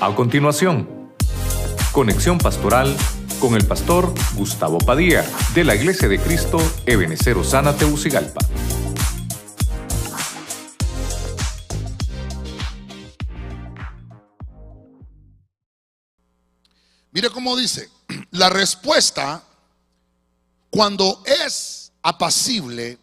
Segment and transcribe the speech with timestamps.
[0.00, 1.12] A continuación,
[1.90, 2.96] conexión pastoral
[3.40, 5.24] con el pastor Gustavo Padilla
[5.54, 8.40] de la Iglesia de Cristo Ebenecer Osana Teucigalpa.
[17.10, 17.90] Mire cómo dice,
[18.30, 19.42] la respuesta
[20.70, 23.00] cuando es apacible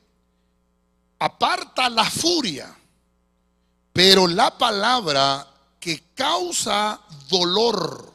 [1.20, 2.74] aparta la furia,
[3.92, 5.55] pero la palabra
[5.86, 7.00] que causa
[7.30, 8.12] dolor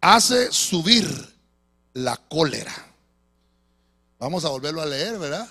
[0.00, 1.04] hace subir
[1.92, 2.72] la cólera.
[4.20, 5.48] Vamos a volverlo a leer, ¿verdad?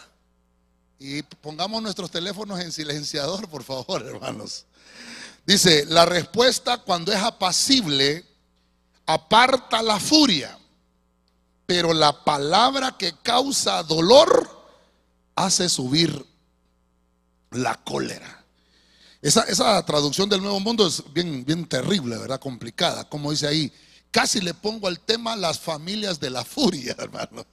[1.00, 4.66] Y pongamos nuestros teléfonos en silenciador, por favor, hermanos.
[5.46, 8.26] Dice, la respuesta cuando es apacible
[9.06, 10.58] aparta la furia,
[11.66, 14.50] pero la palabra que causa dolor
[15.36, 16.26] hace subir
[17.50, 18.41] la cólera.
[19.22, 22.40] Esa, esa, traducción del Nuevo Mundo es bien, bien terrible, ¿verdad?
[22.40, 23.08] Complicada.
[23.08, 23.72] Como dice ahí,
[24.10, 27.46] casi le pongo al tema las familias de la furia, hermano.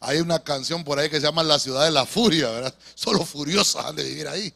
[0.00, 2.74] Hay una canción por ahí que se llama La ciudad de la furia, ¿verdad?
[2.94, 4.52] Solo furiosas han de vivir ahí.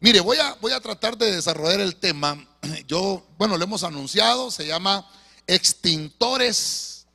[0.00, 2.46] Mire, voy a, voy a tratar de desarrollar el tema.
[2.86, 5.08] Yo, bueno, lo hemos anunciado, se llama
[5.46, 7.06] extintores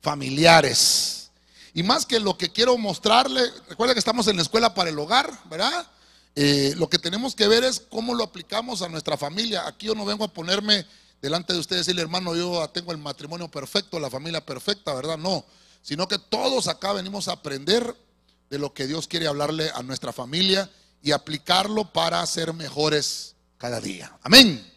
[0.00, 1.30] familiares.
[1.74, 4.98] Y más que lo que quiero mostrarle, recuerda que estamos en la escuela para el
[4.98, 5.86] hogar, ¿verdad?
[6.34, 9.66] Eh, lo que tenemos que ver es cómo lo aplicamos a nuestra familia.
[9.66, 10.86] Aquí yo no vengo a ponerme
[11.20, 15.18] delante de ustedes y decirle, hermano, yo tengo el matrimonio perfecto, la familia perfecta, ¿verdad?
[15.18, 15.44] No,
[15.82, 17.94] sino que todos acá venimos a aprender
[18.50, 20.70] de lo que Dios quiere hablarle a nuestra familia
[21.02, 24.16] y aplicarlo para ser mejores cada día.
[24.22, 24.68] Amén.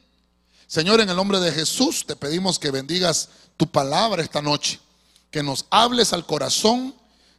[0.67, 4.79] Señor, en el nombre de Jesús te pedimos que bendigas tu palabra esta noche,
[5.31, 6.95] que nos hables al corazón,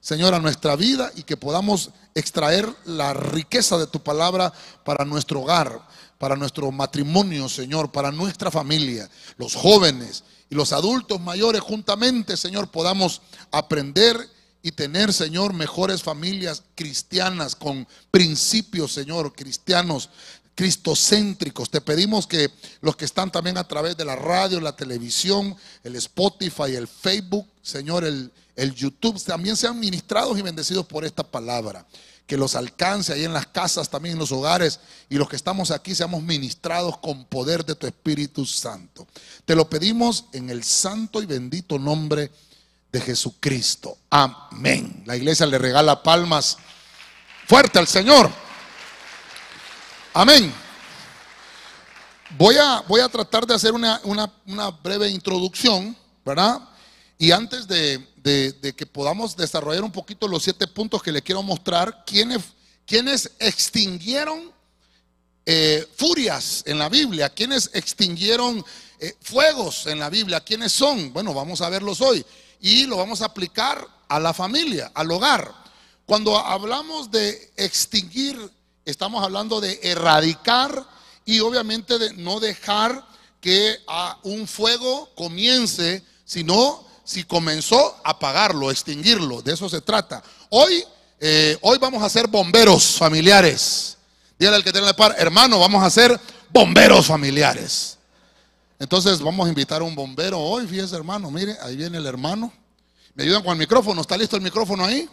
[0.07, 4.53] Señor, a nuestra vida y que podamos extraer la riqueza de tu palabra
[4.85, 5.81] para nuestro hogar,
[6.17, 12.71] para nuestro matrimonio, Señor, para nuestra familia, los jóvenes y los adultos mayores juntamente, Señor,
[12.71, 14.17] podamos aprender
[14.63, 20.09] y tener, Señor, mejores familias cristianas con principios, Señor, cristianos
[20.55, 21.69] cristocéntricos.
[21.69, 25.97] Te pedimos que los que están también a través de la radio, la televisión, el
[25.97, 31.87] Spotify, el Facebook, Señor, el, el YouTube, también sean ministrados y bendecidos por esta palabra.
[32.27, 35.71] Que los alcance ahí en las casas, también en los hogares, y los que estamos
[35.71, 39.07] aquí seamos ministrados con poder de tu Espíritu Santo.
[39.45, 42.33] Te lo pedimos en el santo y bendito nombre
[42.91, 43.99] de Jesucristo.
[44.11, 45.05] Amén.
[45.07, 46.57] La iglesia le regala palmas
[47.47, 48.31] fuerte al Señor.
[50.15, 50.53] Amén.
[52.39, 54.01] Voy a, voy a tratar de hacer una,
[54.83, 56.61] breve introducción, ¿verdad?
[57.19, 58.05] Y antes de,
[58.77, 62.43] que podamos desarrollar un poquito los siete puntos que le quiero mostrar, ¿quiénes,
[62.87, 64.53] quiénes extinguieron
[65.47, 67.31] eh, furias en la Biblia?
[67.31, 68.65] ¿Quiénes extinguieron
[69.01, 70.41] eh, fuegos en la Biblia?
[70.41, 71.13] ¿Quiénes son?
[71.13, 72.25] Bueno, vamos a verlos hoy.
[72.61, 75.55] Y lo vamos a aplicar a la familia, al hogar.
[76.05, 78.51] Cuando hablamos de extinguir
[78.87, 80.87] Estamos hablando de erradicar
[81.25, 83.05] y obviamente de no dejar
[83.41, 83.79] que
[84.23, 89.41] un fuego comience, sino si comenzó, apagarlo, extinguirlo.
[89.41, 90.23] De eso se trata.
[90.51, 90.85] Hoy,
[91.19, 93.97] eh, hoy vamos a ser bomberos familiares.
[94.39, 97.97] Dígale al que tiene el par, hermano, vamos a ser bomberos familiares.
[98.79, 102.53] Entonces vamos a invitar a un bombero hoy, fíjese hermano, mire, ahí viene el hermano.
[103.15, 104.03] ¿Me ayudan con el micrófono?
[104.03, 105.09] ¿Está listo el micrófono ahí?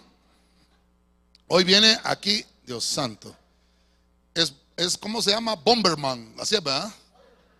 [1.47, 3.33] Hoy viene aquí, Dios santo
[4.33, 5.55] es, es ¿cómo se llama?
[5.55, 6.91] Bomberman, así es, ¿verdad?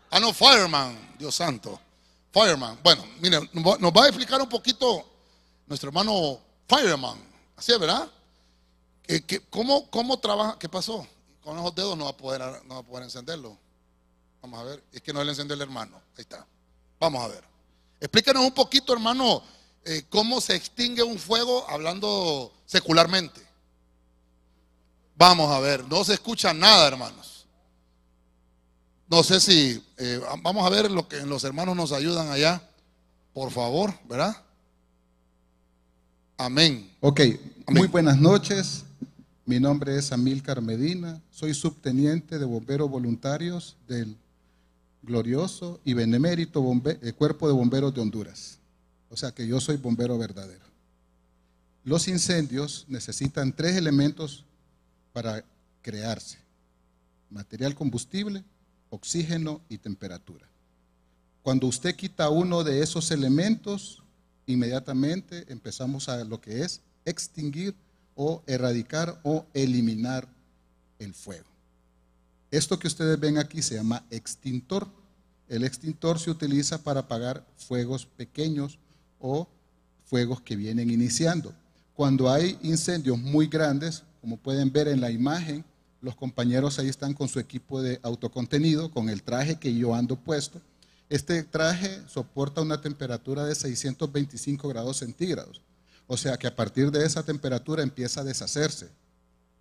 [0.10, 1.80] Ah, no, Fireman, Dios santo.
[2.34, 2.80] Fireman.
[2.84, 5.06] Bueno, mire, nos va a explicar un poquito
[5.68, 7.18] nuestro hermano Fireman,
[7.56, 8.10] así es, ¿verdad?
[9.52, 10.58] cómo, ¿Cómo trabaja?
[10.58, 11.08] ¿Qué pasó?
[11.44, 13.56] Con esos dedos no va a poder, no va a poder encenderlo.
[14.42, 15.96] Vamos a ver, es que no le encendió el hermano.
[16.18, 16.46] Ahí está.
[17.00, 17.44] Vamos a ver.
[18.00, 19.44] Explíquenos un poquito, hermano,
[19.86, 23.46] eh, cómo se extingue un fuego hablando secularmente.
[25.16, 27.23] Vamos a ver, no se escucha nada, hermanos.
[29.14, 32.68] No sé si, eh, vamos a ver lo que los hermanos nos ayudan allá,
[33.32, 34.36] por favor, ¿verdad?
[36.36, 36.90] Amén.
[37.00, 37.22] Ok,
[37.68, 38.86] muy buenas noches.
[39.46, 44.18] Mi nombre es Amílcar Medina, soy subteniente de bomberos voluntarios del
[45.04, 48.58] glorioso y benemérito eh, Cuerpo de Bomberos de Honduras.
[49.12, 50.66] O sea que yo soy bombero verdadero.
[51.84, 54.44] Los incendios necesitan tres elementos
[55.12, 55.46] para
[55.84, 56.40] crearse.
[57.30, 58.44] Material combustible,
[58.94, 60.48] oxígeno y temperatura.
[61.42, 64.04] Cuando usted quita uno de esos elementos,
[64.46, 67.74] inmediatamente empezamos a lo que es extinguir
[68.16, 70.28] o erradicar o eliminar
[71.00, 71.50] el fuego.
[72.52, 74.88] Esto que ustedes ven aquí se llama extintor
[75.50, 78.78] El extintor se utiliza para apagar fuegos pequeños
[79.20, 79.48] o
[80.06, 81.54] fuegos que vienen iniciando.
[81.96, 85.66] Cuando hay incendios muy grandes, como pueden ver en la imagen,
[86.04, 90.18] los compañeros ahí están con su equipo de autocontenido, con el traje que yo ando
[90.18, 90.62] puesto.
[91.10, 95.62] Este traje soporta una temperatura de 625 grados centígrados.
[96.06, 98.90] O sea que a partir de esa temperatura empieza a deshacerse,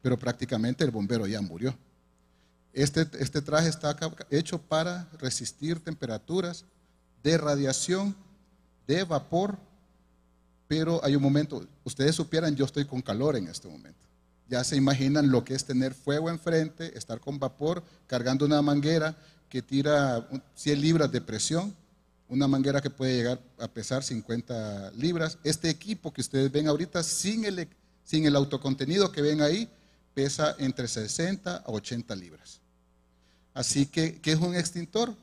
[0.02, 1.76] pero prácticamente el bombero ya murió.
[2.72, 3.96] Este, este traje está
[4.28, 6.64] hecho para resistir temperaturas
[7.22, 8.16] de radiación,
[8.88, 9.56] de vapor,
[10.66, 14.11] pero hay un momento, ustedes supieran, yo estoy con calor en este momento.
[14.48, 19.16] Ya se imaginan lo que es tener fuego enfrente, estar con vapor, cargando una manguera
[19.48, 21.74] que tira 100 libras de presión,
[22.28, 25.38] una manguera que puede llegar a pesar 50 libras.
[25.44, 27.68] Este equipo que ustedes ven ahorita, sin el,
[28.04, 29.68] sin el autocontenido que ven ahí,
[30.14, 32.60] pesa entre 60 a 80 libras.
[33.54, 35.14] Así que, ¿qué es un extintor?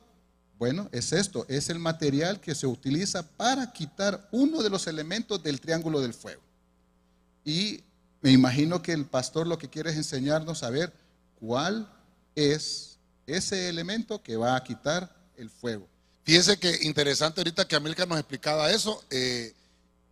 [0.60, 5.42] Bueno, es esto, es el material que se utiliza para quitar uno de los elementos
[5.42, 6.42] del triángulo del fuego.
[7.45, 7.81] Y
[8.21, 10.94] me imagino que el pastor lo que quiere es enseñarnos a ver
[11.39, 11.89] cuál
[12.36, 15.88] es ese elemento que va a quitar el fuego.
[16.24, 19.04] Fíjese que interesante ahorita que Amilcar nos explicaba eso.
[19.10, 19.54] Eh,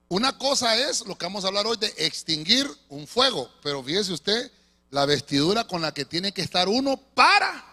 [0.08, 4.14] una cosa es lo que vamos a hablar hoy de extinguir un fuego, pero fíjese
[4.14, 4.52] usted
[4.90, 7.66] la vestidura con la que tiene que estar uno para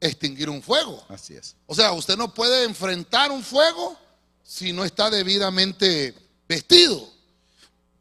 [0.00, 1.02] extinguir un fuego.
[1.08, 1.56] Así es.
[1.66, 3.96] O sea, usted no puede enfrentar un fuego
[4.42, 6.14] si no está debidamente
[6.46, 7.11] vestido.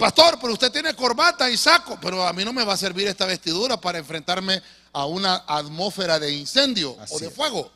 [0.02, 3.08] Pastor, pero usted tiene corbata y saco, pero a mí no me va a servir
[3.08, 4.60] esta vestidura para enfrentarme
[4.92, 7.72] a una atmósfera de incendio o de fuego.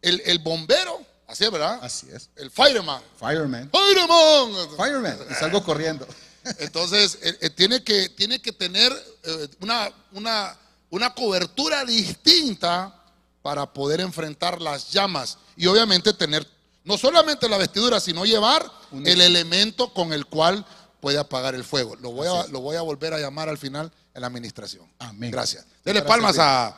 [0.00, 1.78] El, bombero, así es, ¿verdad?
[1.82, 2.30] Así es.
[2.36, 3.02] El fireman.
[3.20, 3.70] Fireman.
[3.70, 4.76] Fireman.
[4.78, 5.18] Fireman.
[5.30, 6.08] Y salgo corriendo.
[6.58, 8.90] Entonces, eh, eh, tiene, que, tiene que tener
[9.24, 10.56] eh, una, una,
[10.88, 12.94] una cobertura distinta
[13.42, 16.46] para poder enfrentar las llamas y obviamente tener
[16.88, 18.64] no solamente la vestidura, sino llevar
[19.04, 20.64] el elemento con el cual
[21.00, 21.96] puede apagar el fuego.
[21.96, 24.90] Lo voy, a, lo voy a volver a llamar al final en la administración.
[24.98, 25.30] Amén.
[25.30, 25.64] Gracias.
[25.84, 26.76] Dele palmas a,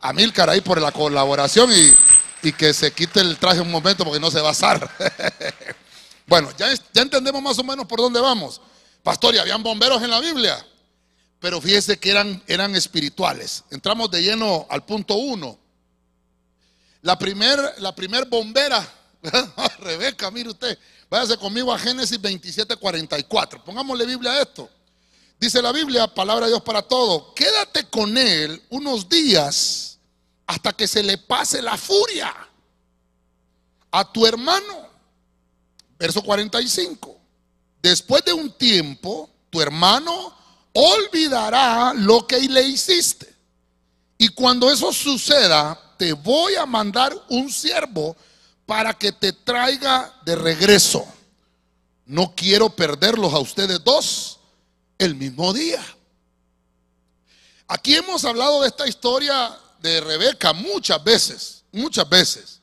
[0.00, 1.94] a Milcar ahí por la colaboración y,
[2.48, 4.90] y, que se quite el traje un momento porque no se va a asar.
[6.26, 8.60] bueno, ya, ya entendemos más o menos por dónde vamos.
[9.02, 10.64] Pastor, y habían bomberos en la Biblia,
[11.38, 13.64] pero fíjese que eran, eran espirituales.
[13.70, 15.58] Entramos de lleno al punto uno.
[17.02, 18.86] La primer, la primer bombera,
[19.78, 20.78] Rebeca, mire usted,
[21.10, 23.64] váyase conmigo a Génesis 27, 44.
[23.64, 24.70] Pongámosle Biblia a esto.
[25.38, 29.98] Dice la Biblia, palabra de Dios para todo, quédate con él unos días
[30.46, 32.34] hasta que se le pase la furia
[33.90, 34.88] a tu hermano.
[35.98, 37.16] Verso 45.
[37.82, 40.34] Después de un tiempo, tu hermano
[40.72, 43.34] olvidará lo que le hiciste.
[44.18, 48.16] Y cuando eso suceda, te voy a mandar un siervo
[48.70, 51.04] para que te traiga de regreso.
[52.06, 54.38] No quiero perderlos a ustedes dos
[54.96, 55.84] el mismo día.
[57.66, 62.60] Aquí hemos hablado de esta historia de Rebeca muchas veces, muchas veces.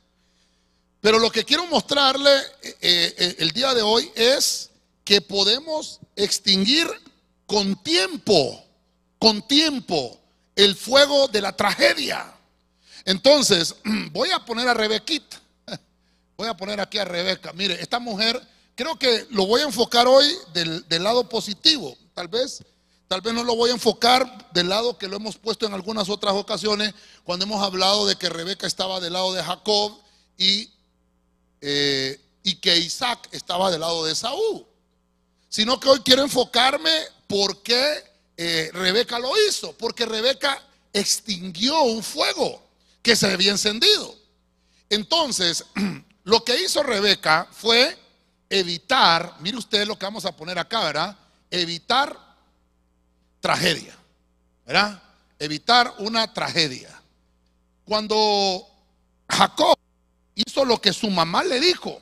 [1.01, 2.31] Pero lo que quiero mostrarle
[2.61, 4.69] eh, eh, el día de hoy es
[5.03, 6.87] que podemos extinguir
[7.45, 8.63] con tiempo,
[9.19, 10.17] con tiempo,
[10.55, 12.33] el fuego de la tragedia.
[13.03, 13.75] Entonces,
[14.13, 15.41] voy a poner a Rebequita.
[16.37, 17.51] Voy a poner aquí a Rebeca.
[17.53, 18.39] Mire, esta mujer,
[18.75, 21.97] creo que lo voy a enfocar hoy del, lado positivo.
[22.13, 22.63] Tal vez,
[23.07, 26.09] tal vez no lo voy a enfocar del lado que lo hemos puesto en algunas
[26.09, 29.97] otras ocasiones, cuando hemos hablado de que Rebeca estaba del lado de Jacob
[30.37, 30.69] y,
[31.61, 34.63] eh, y que Isaac estaba del lado de Saúl.
[35.49, 36.91] Sino que hoy quiero enfocarme
[37.25, 38.03] por qué
[38.37, 39.73] eh, Rebeca lo hizo.
[39.75, 40.61] Porque Rebeca
[40.93, 42.61] extinguió un fuego
[43.01, 44.15] que se había encendido.
[44.87, 45.65] Entonces,
[46.27, 47.97] lo que hizo Rebeca fue
[48.49, 51.17] evitar, mire usted lo que vamos a poner acá, ¿verdad?
[51.49, 52.19] Evitar
[53.39, 53.97] tragedia,
[54.65, 55.01] ¿verdad?
[55.39, 57.01] Evitar una tragedia.
[57.85, 58.67] Cuando
[59.29, 59.77] Jacob
[60.35, 62.01] hizo lo que su mamá le dijo,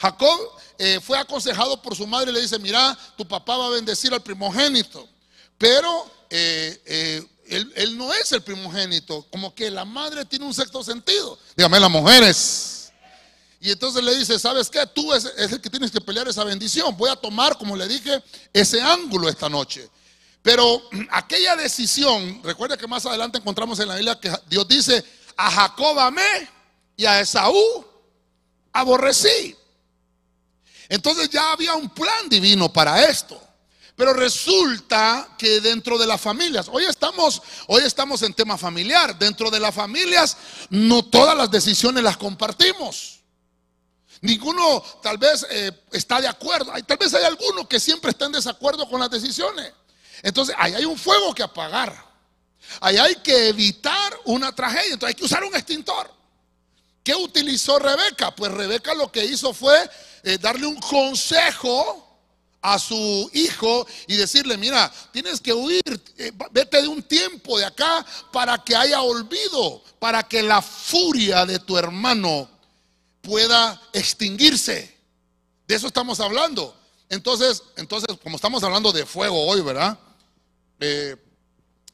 [0.00, 0.38] Jacob
[0.78, 4.14] eh, fue aconsejado por su madre y le dice, mira, tu papá va a bendecir
[4.14, 5.08] al primogénito,
[5.58, 7.26] pero eh, eh,
[7.74, 11.36] él, no es el primogénito, como que la madre tiene un sexto sentido.
[11.56, 12.77] Dígame, las mujeres.
[13.60, 14.86] Y entonces le dice, ¿sabes qué?
[14.86, 16.96] Tú es, el que tienes que pelear esa bendición.
[16.96, 18.22] Voy a tomar, como le dije,
[18.52, 19.88] ese ángulo esta noche.
[20.42, 25.04] Pero aquella decisión, recuerda que más adelante encontramos en la Biblia que Dios dice,
[25.36, 26.48] a Jacob amé
[26.96, 27.84] y a Esaú
[28.72, 29.56] aborrecí.
[30.88, 33.40] Entonces ya había un plan divino para esto.
[33.96, 39.50] Pero resulta que dentro de las familias, hoy estamos, hoy estamos en tema familiar, dentro
[39.50, 40.36] de las familias
[40.70, 43.17] no todas las decisiones las compartimos.
[44.20, 48.32] Ninguno tal vez eh, está de acuerdo, tal vez hay alguno que siempre está en
[48.32, 49.72] desacuerdo con las decisiones.
[50.22, 52.08] Entonces, ahí hay un fuego que apagar.
[52.80, 54.94] Ahí hay que evitar una tragedia.
[54.94, 56.12] Entonces hay que usar un extintor.
[57.02, 58.34] ¿Qué utilizó Rebeca?
[58.34, 59.88] Pues Rebeca lo que hizo fue
[60.24, 62.04] eh, darle un consejo
[62.60, 65.80] a su hijo y decirle, mira, tienes que huir,
[66.18, 71.46] eh, vete de un tiempo de acá para que haya olvido, para que la furia
[71.46, 72.48] de tu hermano
[73.28, 74.96] pueda extinguirse.
[75.66, 76.74] De eso estamos hablando.
[77.10, 79.98] Entonces, entonces, como estamos hablando de fuego hoy, ¿verdad?
[80.80, 81.14] Eh,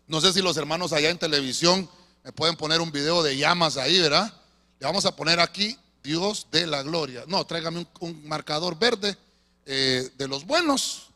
[0.07, 1.91] no sé si los hermanos allá en televisión
[2.23, 4.33] me pueden poner un video de llamas ahí, ¿verdad?
[4.79, 7.25] Le vamos a poner aquí Dios de la gloria.
[7.27, 9.17] No, tráigame un marcador verde
[9.67, 11.09] eh, de los buenos,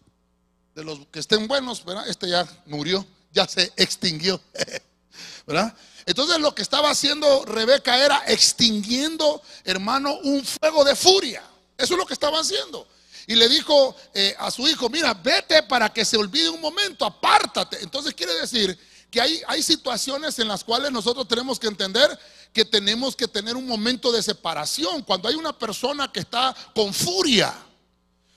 [0.74, 2.08] de los que estén buenos, ¿verdad?
[2.08, 4.40] Este ya murió, ya se extinguió,
[5.46, 5.76] ¿verdad?
[6.08, 11.42] Entonces lo que estaba haciendo Rebeca era extinguiendo, hermano, un fuego de furia.
[11.76, 12.88] Eso es lo que estaba haciendo.
[13.26, 17.04] Y le dijo eh, a su hijo, mira, vete para que se olvide un momento,
[17.04, 17.82] apártate.
[17.82, 18.78] Entonces quiere decir
[19.10, 22.18] que hay, hay situaciones en las cuales nosotros tenemos que entender
[22.54, 25.02] que tenemos que tener un momento de separación.
[25.02, 27.54] Cuando hay una persona que está con furia,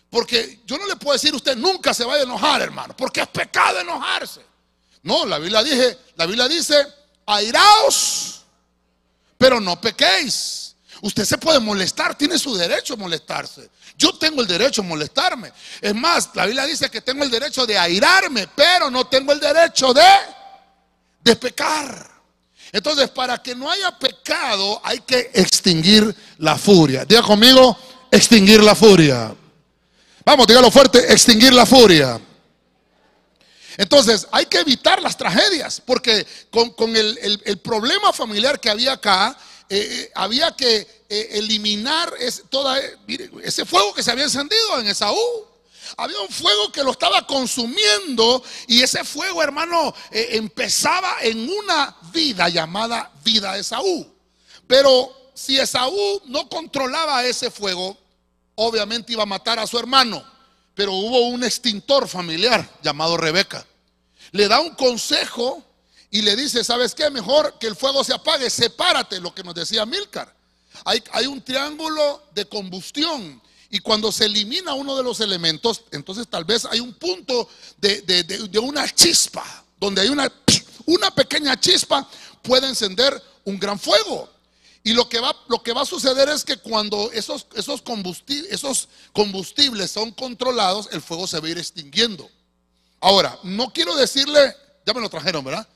[0.09, 3.29] porque yo no le puedo decir usted nunca se vaya a enojar, hermano, porque es
[3.29, 4.41] pecado enojarse.
[5.03, 6.99] No, la Biblia dice, la Biblia dice,
[7.31, 8.41] airaos,
[9.37, 10.75] pero no pequéis.
[11.01, 13.69] Usted se puede molestar, tiene su derecho a molestarse.
[13.97, 15.51] Yo tengo el derecho a molestarme.
[15.81, 19.39] Es más, la Biblia dice que tengo el derecho de airarme, pero no tengo el
[19.39, 20.03] derecho de,
[21.23, 22.09] de pecar.
[22.71, 27.03] Entonces, para que no haya pecado, hay que extinguir la furia.
[27.03, 27.77] Diga conmigo,
[28.09, 29.35] extinguir la furia.
[30.23, 32.19] Vamos, dígalo fuerte, extinguir la furia.
[33.77, 39.37] Entonces, hay que evitar las tragedias, porque con, el, problema familiar que había acá,
[39.69, 42.13] eh, eh, había que eh, eliminar
[42.49, 42.79] toda,
[43.43, 45.47] ese fuego que se había encendido en Esaú.
[45.97, 52.47] Había un fuego que lo estaba consumiendo y ese fuego, hermano, empezaba en una vida
[52.47, 54.07] llamada vida de Esaú.
[54.67, 57.97] Pero si Esaú no controlaba ese fuego,
[58.55, 60.23] obviamente iba a matar a su hermano,
[60.81, 63.63] pero hubo un extintor familiar llamado Rebeca.
[64.31, 65.63] Le da un consejo
[66.09, 67.11] y le dice, ¿sabes qué?
[67.11, 70.35] Mejor que el fuego se apague, sepárate, lo que nos decía Milcar.
[70.83, 76.45] Hay, un triángulo de combustión y cuando se elimina uno de los elementos, entonces tal
[76.45, 77.47] vez hay un punto
[77.77, 80.33] de, de una chispa, donde hay una,
[80.87, 82.09] una pequeña chispa,
[82.41, 84.30] puede encender un gran fuego.
[84.83, 88.51] Y lo que va, lo que va a suceder es que cuando esos, esos, combustibles,
[88.51, 92.29] esos combustibles son controlados, el fuego se va a ir extinguiendo.
[92.99, 95.67] Ahora, no quiero decirle, ya me lo trajeron, ¿verdad?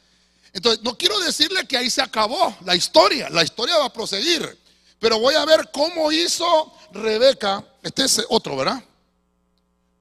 [0.54, 4.58] Entonces, no quiero decirle que ahí se acabó la historia, la historia va a proseguir.
[5.00, 8.84] Pero voy a ver cómo hizo Rebeca, este es otro, ¿verdad?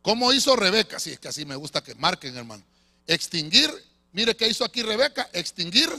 [0.00, 0.98] ¿Cómo hizo Rebeca?
[0.98, 2.62] Sí, es que así me gusta que marquen, hermano.
[3.06, 3.70] Extinguir,
[4.12, 5.90] mire qué hizo aquí Rebeca, extinguir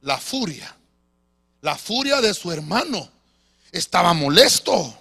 [0.00, 0.77] la furia
[1.60, 3.08] la furia de su hermano.
[3.72, 4.94] Estaba molesto.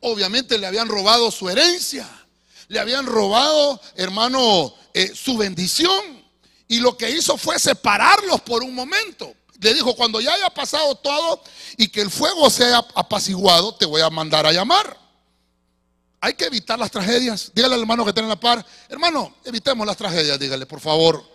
[0.00, 2.08] Obviamente le habían robado su herencia.
[2.68, 6.24] Le habían robado, hermano, eh, su bendición.
[6.68, 9.34] Y lo que hizo fue separarlos por un momento.
[9.60, 11.42] Le dijo, cuando ya haya pasado todo
[11.76, 14.98] y que el fuego sea apaciguado, te voy a mandar a llamar.
[16.20, 17.52] Hay que evitar las tragedias.
[17.54, 21.33] Dígale al hermano que tiene la par, hermano, evitemos las tragedias, dígale, por favor.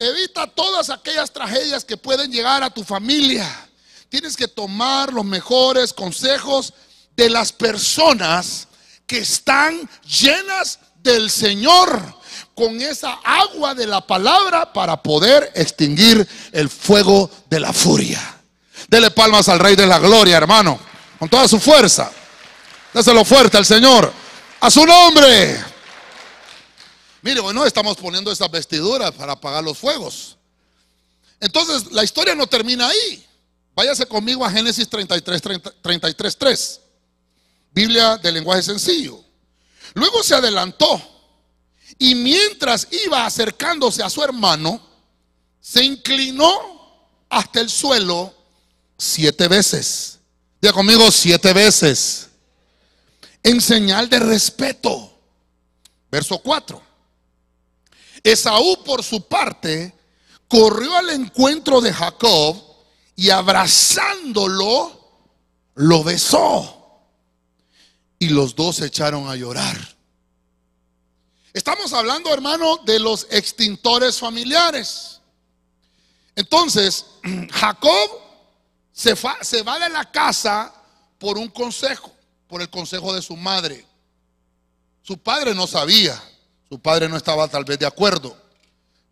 [0.00, 3.46] Evita todas aquellas tragedias que pueden llegar a tu familia.
[4.08, 6.72] Tienes que tomar los mejores consejos
[7.14, 8.66] de las personas
[9.06, 12.02] que están llenas del Señor
[12.54, 18.20] con esa agua de la palabra para poder extinguir el fuego de la furia.
[18.88, 20.80] Dele palmas al Rey de la Gloria, hermano,
[21.18, 22.10] con toda su fuerza.
[22.94, 24.10] Déselo fuerte al Señor.
[24.60, 25.69] A su nombre.
[27.22, 30.36] Mire, bueno, estamos poniendo esas vestiduras para apagar los fuegos.
[31.38, 33.26] Entonces, la historia no termina ahí.
[33.74, 35.42] Váyase conmigo a Génesis 33,
[35.82, 36.80] 33, 3.
[37.72, 39.22] Biblia de lenguaje sencillo.
[39.94, 41.00] Luego se adelantó
[41.98, 44.80] y mientras iba acercándose a su hermano,
[45.60, 48.34] se inclinó hasta el suelo
[48.96, 50.18] siete veces.
[50.60, 52.28] Diga conmigo siete veces.
[53.42, 55.06] En señal de respeto.
[56.10, 56.89] Verso 4.
[58.22, 59.94] Esaú, por su parte,
[60.48, 62.56] corrió al encuentro de Jacob
[63.16, 64.98] y abrazándolo,
[65.74, 66.76] lo besó.
[68.18, 69.76] Y los dos se echaron a llorar.
[71.52, 75.20] Estamos hablando, hermano, de los extintores familiares.
[76.36, 77.06] Entonces,
[77.50, 78.10] Jacob
[78.92, 80.72] se, se va de la casa
[81.18, 82.12] por un consejo,
[82.46, 83.86] por el consejo de su madre.
[85.02, 86.20] Su padre no sabía,
[86.70, 88.36] su padre no estaba tal vez de acuerdo,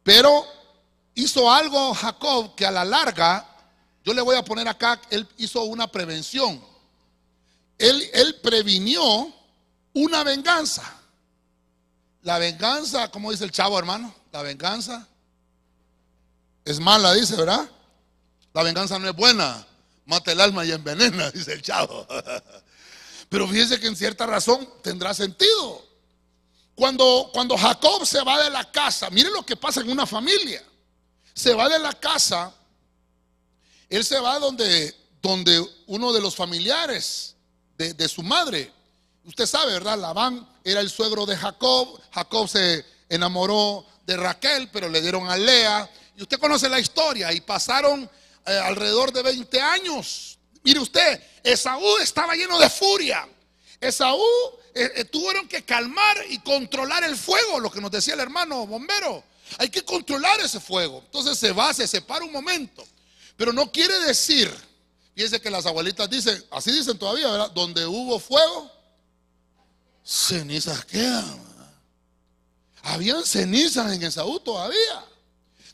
[0.04, 0.46] pero
[1.14, 3.44] hizo algo Jacob que a la larga,
[4.04, 6.64] yo le voy a poner acá, él hizo una prevención.
[7.76, 9.32] Él, previnió
[9.92, 10.84] una venganza.
[12.22, 15.06] La venganza, como dice el chavo hermano, la venganza
[16.64, 17.68] es mala, dice, ¿verdad?
[18.54, 19.66] La venganza no es buena,
[20.06, 22.06] mata el alma y envenena, dice el chavo.
[23.28, 25.88] Pero fíjense que en cierta razón tendrá sentido.
[26.78, 30.62] Cuando, cuando Jacob se va de la casa, miren lo que pasa en una familia.
[31.35, 32.54] Se va de la casa,
[33.88, 37.37] él se va donde, donde uno de los familiares
[37.76, 38.73] de, de su madre
[39.28, 39.99] Usted sabe, ¿verdad?
[39.99, 42.00] Labán era el suegro de Jacob.
[42.12, 45.88] Jacob se enamoró de Raquel, pero le dieron a Lea.
[46.16, 47.30] Y usted conoce la historia.
[47.35, 48.11] Y pasaron
[48.47, 50.38] eh, alrededor de 20 años.
[50.62, 53.28] Mire usted, Esaú estaba lleno de furia.
[53.78, 54.25] Esaú
[54.78, 58.66] eh, eh, tuvieron que calmar y controlar el fuego, lo que nos decía el hermano
[58.66, 59.25] bombero.
[59.58, 61.02] Hay que controlar ese fuego.
[61.04, 62.87] Entonces se va, se separa un momento.
[63.37, 64.54] Pero no quiere decir,
[65.14, 67.50] fíjense que las abuelitas dicen, así dicen todavía, ¿verdad?
[67.50, 68.70] Donde hubo fuego,
[70.04, 71.49] cenizas quedan.
[72.82, 75.04] Habían cenizas en Esaú todavía.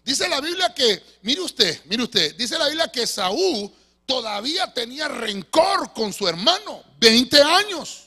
[0.04, 3.72] Dice la Biblia que, mire usted, mire usted, dice la Biblia que Esaú
[4.06, 6.82] todavía tenía rencor con su hermano.
[6.98, 8.03] 20 años,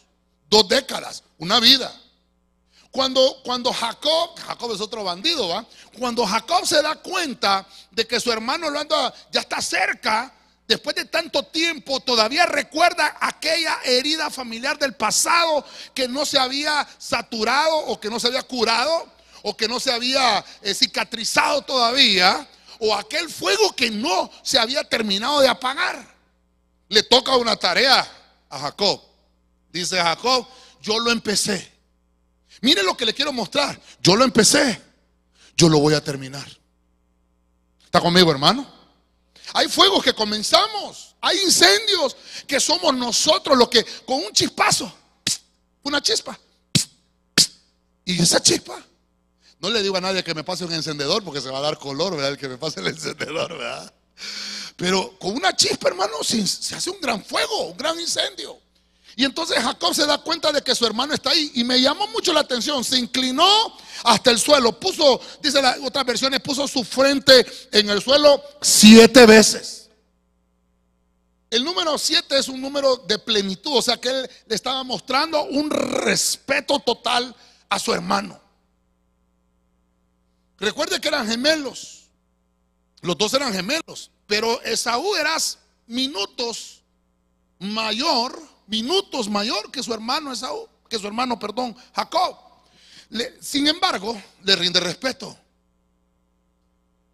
[0.50, 1.94] dos décadas, una vida.
[2.92, 5.66] Cuando, cuando Jacob, Jacob es otro bandido, ¿va?
[6.00, 10.34] Cuando Jacob se da cuenta de que su hermano lo anda, ya está cerca,
[10.68, 16.88] después de tanto tiempo, todavía recuerda aquella herida familiar del pasado que no se había
[16.98, 19.08] saturado o que no se había curado
[19.44, 22.48] o que no se había eh, cicatrizado todavía
[22.80, 26.16] o aquel fuego que no se había terminado de apagar.
[26.90, 28.08] Le toca una tarea
[28.50, 29.07] a Jacob.
[29.72, 30.48] Dice Jacob,
[30.82, 31.72] yo lo empecé.
[32.62, 33.80] Mire lo que le quiero mostrar.
[34.02, 34.82] Yo lo empecé.
[35.56, 36.48] Yo lo voy a terminar.
[37.84, 38.68] ¿Está conmigo, hermano?
[39.54, 41.16] Hay fuegos que comenzamos.
[41.22, 44.92] Hay incendios que somos nosotros los que con un chispazo,
[45.84, 46.38] una chispa.
[48.06, 48.82] Y esa chispa.
[49.60, 51.80] No le digo a nadie que me pase un encendedor porque se va a dar
[51.80, 52.32] color, ¿verdad?
[52.32, 53.92] El que me pase el encendedor, ¿verdad?
[54.76, 58.60] Pero con una chispa, hermano, se hace un gran fuego, un gran incendio.
[59.20, 62.08] Y entonces Jacob se da cuenta de que su hermano está ahí y me llamó
[62.10, 62.84] mucho la atención.
[62.84, 63.48] Se inclinó
[64.04, 69.26] hasta el suelo, puso, dice las otras versiones, puso su frente en el suelo siete
[69.26, 69.90] veces.
[71.50, 75.46] El número siete es un número de plenitud, o sea que él le estaba mostrando
[75.46, 77.36] un respeto total
[77.70, 78.40] a su hermano.
[80.60, 82.04] Recuerde que eran gemelos,
[83.02, 85.36] los dos eran gemelos, pero Esaú era
[85.88, 86.84] minutos
[87.58, 92.38] mayor minutos mayor que su hermano Esaú, que su hermano, perdón, Jacob.
[93.42, 95.38] sin embargo, le rinde respeto.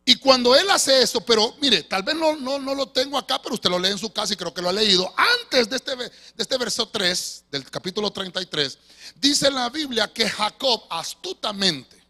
[0.05, 3.41] Y cuando él hace eso, pero mire, tal vez no, no, no, lo tengo acá,
[3.41, 5.13] pero usted lo lee en su casa y creo que lo ha leído.
[5.15, 8.77] Antes de este, de este verso 3, del capítulo 33,
[9.15, 12.03] dice la Biblia que Jacob astutamente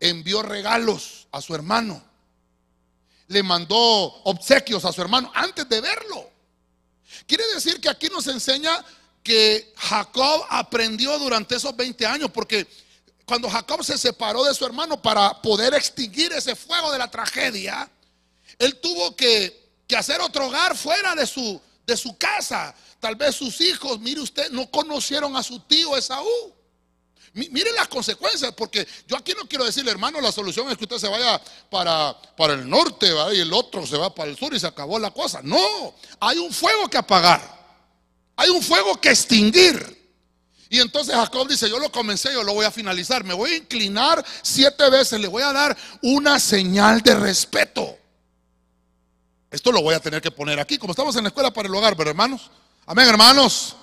[0.00, 2.02] envió regalos a su hermano.
[3.28, 6.37] Le mandó obsequios a su hermano antes de verlo.
[7.28, 8.82] Quiere decir que aquí nos enseña
[9.22, 12.66] que Jacob aprendió durante esos 20 años, porque
[13.26, 17.90] cuando Jacob se separó de su hermano para poder extinguir ese fuego de la tragedia,
[18.58, 22.74] él tuvo que, hacer otro hogar fuera de su, de su casa.
[22.98, 26.54] Tal vez sus hijos, mire usted, no conocieron a su tío Esaú.
[27.34, 30.98] Miren las consecuencias, porque yo aquí no quiero decirle, hermano, la solución es que usted
[30.98, 34.60] se vaya para, para el norte y el otro se va para el sur y
[34.60, 35.40] se acabó la cosa.
[35.42, 37.40] No, hay un fuego que apagar,
[38.36, 39.96] hay un fuego que extinguir.
[40.70, 43.56] Y entonces Jacob dice, yo lo comencé, yo lo voy a finalizar, me voy a
[43.56, 47.96] inclinar siete veces, le voy a dar una señal de respeto.
[49.50, 51.74] Esto lo voy a tener que poner aquí, como estamos en la escuela para el
[51.74, 52.50] hogar, pero hermanos,
[52.84, 53.76] amén hermanos,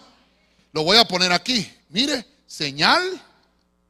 [0.72, 1.72] lo voy a poner aquí.
[1.90, 3.25] Mire, señal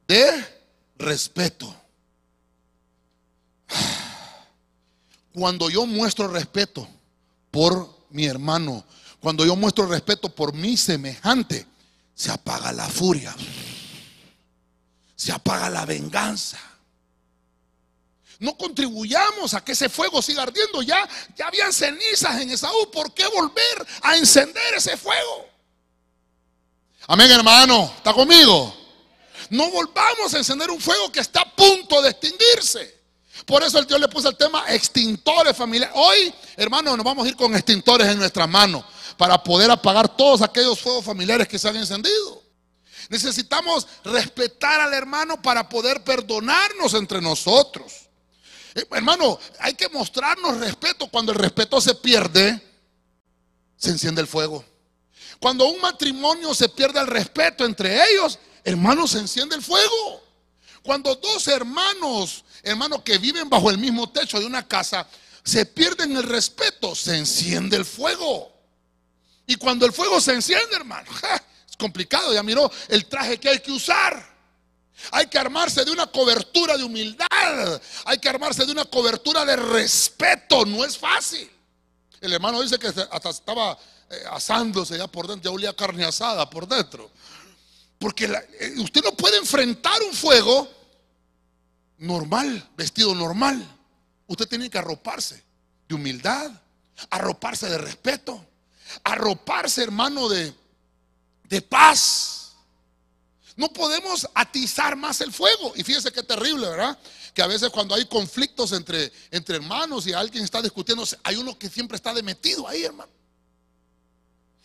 [0.06, 0.56] de
[0.96, 1.74] respeto.
[5.32, 6.88] Cuando yo muestro respeto
[7.50, 8.84] por mi hermano,
[9.20, 11.66] cuando yo muestro respeto por mi semejante,
[12.14, 13.34] se apaga la furia,
[15.14, 16.58] se apaga la venganza.
[18.38, 20.82] No contribuyamos a que ese fuego siga ardiendo.
[20.82, 22.90] Ya, ya habían cenizas en Esaú.
[22.90, 25.48] ¿Por qué volver a encender ese fuego?
[27.06, 27.90] Amén, hermano.
[27.96, 28.85] ¿Está conmigo?
[29.50, 32.96] No volvamos a encender un fuego que está a punto de extinguirse.
[33.44, 35.94] Por eso el Dios le puso el tema extintores familiares.
[35.98, 38.84] Hoy, hermanos, nos vamos a ir con extintores en nuestras manos
[39.16, 42.42] para poder apagar todos aquellos fuegos familiares que se han encendido.
[43.08, 47.92] Necesitamos respetar al hermano para poder perdonarnos entre nosotros.
[48.74, 51.08] Eh, hermano, hay que mostrarnos respeto.
[51.08, 52.60] Cuando el respeto se pierde,
[53.76, 54.64] se enciende el fuego.
[55.38, 60.22] Cuando un matrimonio se pierde el respeto entre ellos, hermano, se enciende el fuego.
[60.82, 65.06] Cuando dos hermanos, hermanos que viven bajo el mismo techo de una casa,
[65.44, 68.52] se pierden el respeto, se enciende el fuego.
[69.46, 71.08] Y cuando el fuego se enciende, hermano,
[71.70, 74.36] es complicado, ya miró el traje que hay que usar.
[75.12, 77.80] Hay que armarse de una cobertura de humildad.
[78.04, 80.64] Hay que armarse de una cobertura de respeto.
[80.64, 81.48] No es fácil.
[82.20, 83.78] El hermano dice que hasta estaba
[84.10, 87.10] eh, asándose ya por dentro, ya olía carne asada por dentro.
[87.98, 90.68] Porque eh, usted no puede enfrentar un fuego
[91.98, 93.64] normal, vestido normal.
[94.26, 95.42] Usted tiene que arroparse
[95.88, 96.50] de humildad,
[97.10, 98.44] arroparse de respeto,
[99.04, 100.52] arroparse, hermano, de,
[101.44, 102.52] de paz.
[103.56, 105.72] No podemos atizar más el fuego.
[105.76, 106.98] Y fíjese qué terrible, ¿verdad?
[107.32, 111.58] Que a veces cuando hay conflictos entre, entre hermanos y alguien está discutiendo, hay uno
[111.58, 113.15] que siempre está demetido ahí, hermano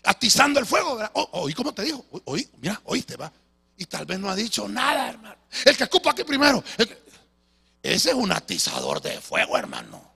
[0.03, 0.95] atizando el fuego.
[0.95, 1.11] ¿verdad?
[1.13, 3.31] oí cómo te dijo, oí, mira, te va.
[3.77, 5.37] Y tal vez no ha dicho nada, hermano.
[5.65, 6.63] El que escupa aquí primero.
[7.81, 10.11] ese es un atizador de fuego, hermano.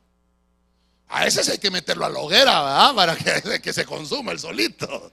[1.08, 2.95] A ese hay que meterlo a la hoguera, ¿verdad?
[2.95, 3.15] Para
[3.62, 5.12] que, se consuma el solito.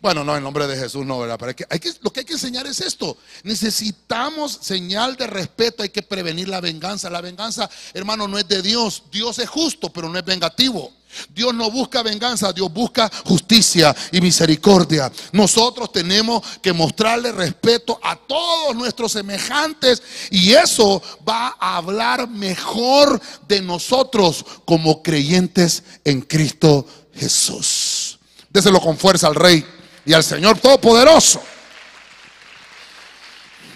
[0.00, 1.38] Bueno, no, en nombre de Jesús no, ¿verdad?
[1.68, 3.16] Hay que, lo que hay que enseñar es esto.
[3.44, 7.10] Necesitamos señal de respeto, hay que prevenir la venganza.
[7.10, 9.04] La venganza, hermano, no es de Dios.
[9.10, 10.92] Dios es justo, pero no es vengativo.
[11.28, 15.10] Dios no busca venganza, Dios busca justicia y misericordia.
[15.32, 23.20] Nosotros tenemos que mostrarle respeto a todos nuestros semejantes y eso va a hablar mejor
[23.48, 28.18] de nosotros como creyentes en Cristo Jesús.
[28.48, 29.64] Déselo con fuerza al Rey
[30.04, 31.40] y al Señor Todopoderoso.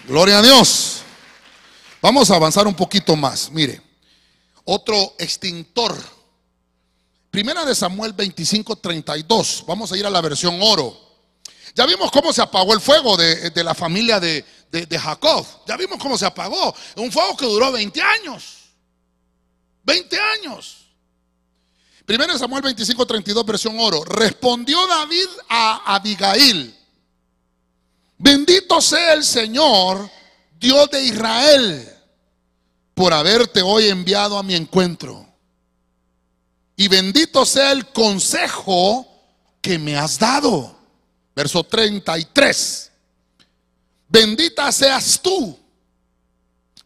[0.07, 1.01] Gloria a Dios.
[2.01, 3.49] Vamos a avanzar un poquito más.
[3.51, 3.81] Mire,
[4.63, 6.14] otro extintor
[7.35, 9.65] Primera de Samuel 25, 32.
[9.67, 10.97] Vamos a ir a la versión oro.
[11.75, 15.45] Ya vimos cómo se apagó el fuego de, la familia de, de, Jacob.
[15.67, 16.73] Ya vimos cómo se apagó.
[16.95, 18.69] Un fuego que duró 20 años.
[19.83, 20.77] 20 años.
[22.05, 24.05] Primera de Samuel 25, 32, versión oro.
[24.05, 26.73] Respondió David a Abigail.
[28.17, 30.09] Bendito sea el Señor,
[30.57, 31.85] Dios de Israel,
[32.93, 35.34] por haberte hoy enviado a mi encuentro
[36.75, 39.07] y bendito sea el consejo
[39.61, 40.75] que me has dado.
[41.35, 42.91] Verso 33.
[44.07, 45.57] Bendita seas tú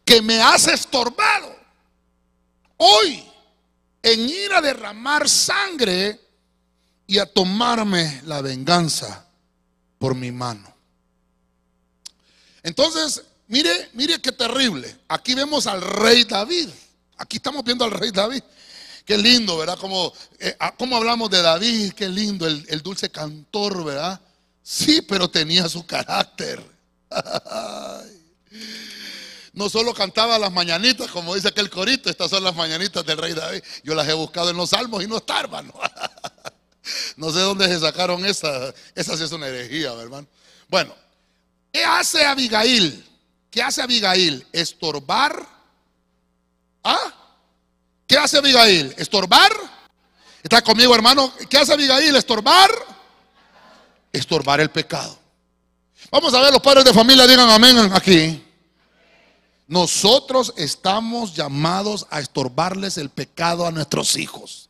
[0.04, 1.54] que me has estorbado
[2.76, 3.22] hoy
[4.02, 6.18] en ir a derramar sangre
[7.06, 9.26] y a tomarme la venganza
[9.98, 10.74] por mi mano.
[12.62, 14.96] Entonces, mire, mire qué terrible.
[15.08, 16.68] Aquí vemos al rey David.
[17.18, 18.42] Aquí estamos viendo al rey David.
[19.10, 19.76] Qué lindo, ¿verdad?
[19.76, 24.20] Como, eh, ah, hablamos de David, qué lindo, el, el, dulce cantor, ¿verdad?
[24.62, 26.64] Sí, pero tenía su carácter.
[29.52, 33.34] No solo cantaba las mañanitas, como dice aquel corito, estas son las mañanitas del rey
[33.34, 33.60] David.
[33.82, 35.74] Yo las he buscado en los salmos y no está, hermano.
[37.16, 38.72] No sé dónde se sacaron esa.
[38.94, 40.28] Esa sí es una herejía, hermano.
[40.68, 40.94] Bueno,
[41.72, 43.04] ¿qué hace Abigail?
[43.50, 44.46] ¿Qué hace Abigail?
[44.52, 45.44] Estorbar.
[46.84, 47.19] ¿Ah?
[48.10, 48.92] ¿Qué hace Abigail?
[48.98, 49.52] ¿Estorbar?
[50.42, 51.32] ¿Está conmigo, hermano?
[51.48, 52.16] ¿Qué hace Abigail?
[52.16, 52.68] ¿Estorbar?
[54.12, 55.16] Estorbar el pecado.
[56.10, 58.44] Vamos a ver, los padres de familia digan amén aquí.
[59.68, 64.68] Nosotros estamos llamados a estorbarles el pecado a nuestros hijos.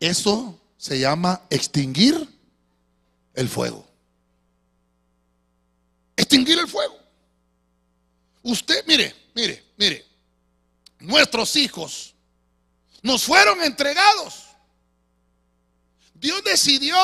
[0.00, 2.26] Eso se llama extinguir
[3.34, 3.84] el fuego.
[6.16, 6.96] Extinguir el fuego.
[8.44, 10.09] Usted, mire, mire, mire
[11.00, 12.14] nuestros hijos
[13.02, 14.44] nos fueron entregados.
[16.14, 16.96] Dios decidió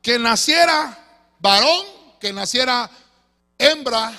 [0.00, 0.98] que naciera
[1.40, 1.86] varón,
[2.20, 2.90] que naciera
[3.58, 4.12] hembra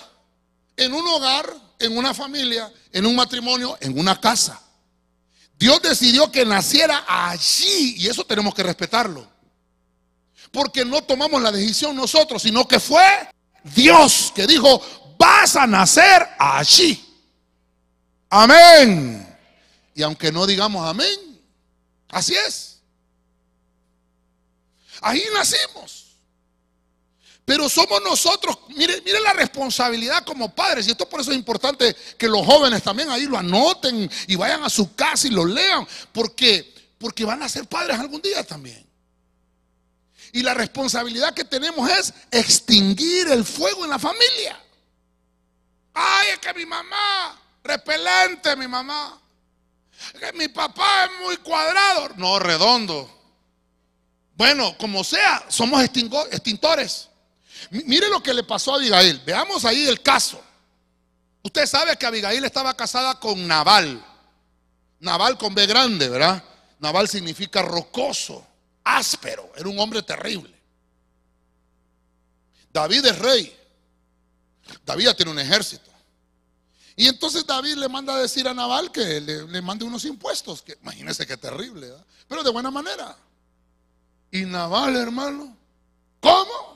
[0.75, 4.61] en un hogar, en una familia, en un matrimonio, en una casa.
[5.57, 9.25] Dios decidió que naciera allí y eso tenemos que respetarlo.
[10.51, 13.29] Porque no tomamos la decisión nosotros, sino que fue
[13.63, 14.81] Dios que dijo,
[15.17, 17.04] vas a nacer allí.
[18.29, 19.37] Amén.
[19.93, 21.39] Y aunque no digamos amén,
[22.09, 22.79] así es.
[25.01, 26.05] Ahí nacimos.
[27.45, 32.27] Pero somos nosotros, mire, la responsabilidad como padres, y esto por eso es importante que
[32.27, 36.73] los jóvenes también ahí lo anoten y vayan a su casa y lo lean, porque,
[36.97, 38.83] porque van a ser padres algún día también.
[40.33, 44.59] Y la responsabilidad que tenemos es extinguir el fuego en la familia.
[45.93, 49.19] Ay, es que mi mamá, repelente mi mamá.
[50.19, 52.09] Que mi papá es muy cuadrado.
[52.17, 53.11] No, redondo.
[54.35, 57.09] Bueno, como sea, somos extintores.
[57.69, 59.21] Mire lo que le pasó a Abigail.
[59.25, 60.41] Veamos ahí el caso.
[61.41, 64.03] Usted sabe que Abigail estaba casada con Naval.
[64.99, 66.43] Naval con B grande, ¿verdad?
[66.79, 68.45] Naval significa rocoso,
[68.83, 69.51] áspero.
[69.55, 70.53] Era un hombre terrible.
[72.71, 73.57] David es rey.
[74.85, 75.91] David ya tiene un ejército.
[76.95, 80.61] Y entonces David le manda a decir a Naval que le, mande unos impuestos.
[80.61, 81.91] Que imagínese qué terrible,
[82.27, 83.17] pero de buena manera.
[84.31, 85.55] Y Naval, hermano,
[86.21, 86.75] ¿cómo?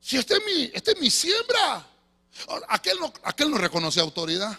[0.00, 1.86] Si este es mi, este es mi siembra.
[2.68, 4.58] Aquel no, aquel no reconoce autoridad.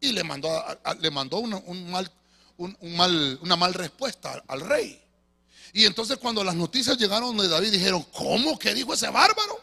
[0.00, 0.50] Y le mandó,
[0.98, 2.10] le mandó un mal,
[2.56, 4.98] un, mal, una mal respuesta al rey.
[5.72, 9.60] Y entonces cuando las noticias llegaron de David dijeron, ¿cómo que dijo ese bárbaro?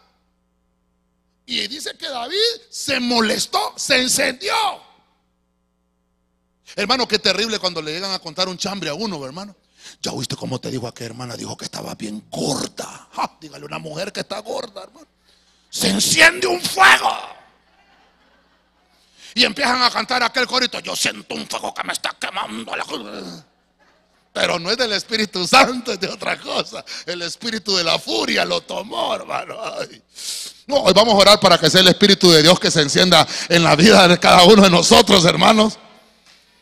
[1.50, 2.36] Y dice que David
[2.70, 4.54] se molestó, se encendió.
[6.76, 9.56] Hermano, qué terrible cuando le llegan a contar un chambre a uno, hermano.
[10.02, 13.08] Ya oíste cómo te dijo aquella hermana, dijo que estaba bien gorda.
[13.40, 15.08] dígale una mujer que está gorda, hermano.
[15.70, 17.10] Se enciende un fuego.
[19.34, 20.82] Y empiezan a cantar aquel corito.
[20.82, 22.74] Yo siento un fuego que me está quemando.
[24.40, 26.86] Pero no es del Espíritu Santo, es de otra cosa.
[27.08, 29.56] El espíritu de la furia lo tomó, hermano.
[30.68, 33.28] No, hoy vamos a orar para que sea el Espíritu de Dios que se encienda
[33.50, 35.80] en la vida de cada uno de nosotros, hermanos.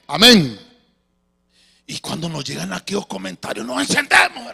[0.07, 0.57] Amén.
[1.85, 4.53] Y cuando nos llegan aquellos comentarios, nos encendemos.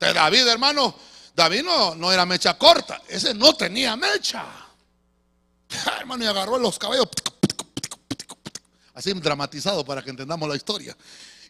[0.00, 0.94] De David, hermano,
[1.36, 4.46] David no, no era mecha corta, ese no tenía mecha.
[6.00, 7.08] Hermano, y agarró los cabellos.
[8.94, 10.96] Así dramatizado para que entendamos la historia.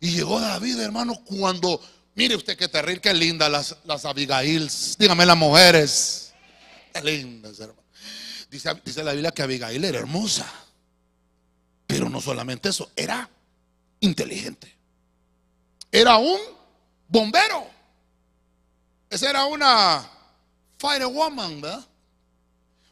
[0.01, 1.81] Y llegó David, hermano, cuando,
[2.15, 4.97] mire usted qué terrible, qué lindas las, las Abigails.
[4.99, 6.33] Dígame las mujeres.
[6.93, 7.83] Qué lindas, hermano.
[8.51, 10.47] Dice, dice la Biblia que Abigail era hermosa.
[11.87, 13.29] Pero no solamente eso, era
[14.01, 14.77] inteligente.
[15.91, 16.39] Era un
[17.09, 17.67] bombero.
[19.11, 20.09] Esa era una
[20.79, 21.87] firewoman, ¿verdad?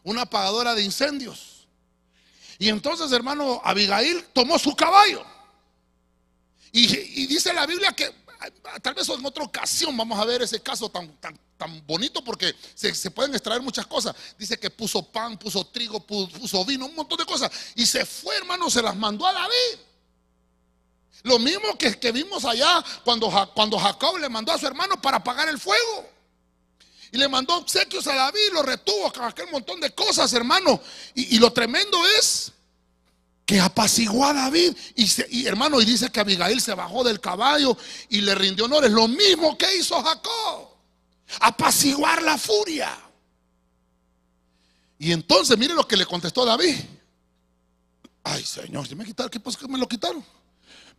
[0.03, 1.69] Una apagadora de incendios.
[2.59, 5.25] Y entonces, hermano, Abigail tomó su caballo.
[6.73, 8.13] Y, dice la Biblia que
[8.83, 12.55] tal vez en otra ocasión vamos a ver ese caso tan, tan, tan bonito porque
[12.75, 14.15] se, pueden extraer muchas cosas.
[14.39, 17.51] Dice que puso pan, puso trigo, puso vino, un montón de cosas.
[17.75, 19.81] Y se fue, hermano, se las mandó a David.
[21.23, 25.19] Lo mismo que, que vimos allá cuando, cuando Jacob le mandó a su hermano para
[25.19, 26.17] apagar el fuego.
[27.13, 30.81] Y le mandó obsequios a David, lo retuvo con aquel montón de cosas, hermano.
[31.15, 32.53] Y, lo tremendo es
[33.47, 34.77] que apaciguó a David.
[34.97, 37.79] Y, hermano, y dice que Abigail se bajó del caballo
[38.09, 38.91] y le rindió honores.
[38.91, 40.69] Lo mismo que hizo Jacob.
[41.41, 42.93] Apaciguar la furia.
[44.99, 46.75] Y entonces, mire lo que le contestó David.
[48.25, 50.25] Ay, Señor, si me quitaron, ¿qué pasa que me lo quitaron?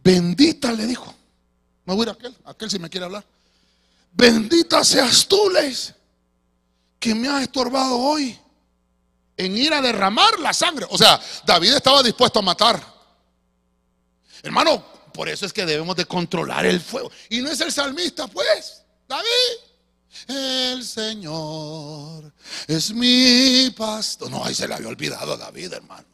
[0.02, 1.14] Bendita le dijo.
[1.86, 3.26] Me voy a ir a aquel, aquel si me quiere hablar.
[4.14, 5.94] Bendita seas tú, Leis,
[6.98, 8.40] que me has estorbado hoy
[9.38, 10.86] en ir a derramar la sangre.
[10.90, 12.82] O sea, David estaba dispuesto a matar.
[14.44, 17.12] Hermano, por eso es que debemos de controlar el fuego.
[17.30, 19.28] Y no es el salmista, pues, David.
[20.28, 22.34] El Señor
[22.68, 24.30] es mi pastor.
[24.32, 26.08] No, ahí se le había olvidado a David, hermano.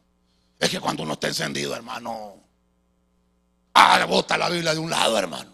[0.59, 2.43] Es que cuando uno está encendido, hermano,
[3.73, 5.51] Ah, bota la Biblia de un lado, hermano.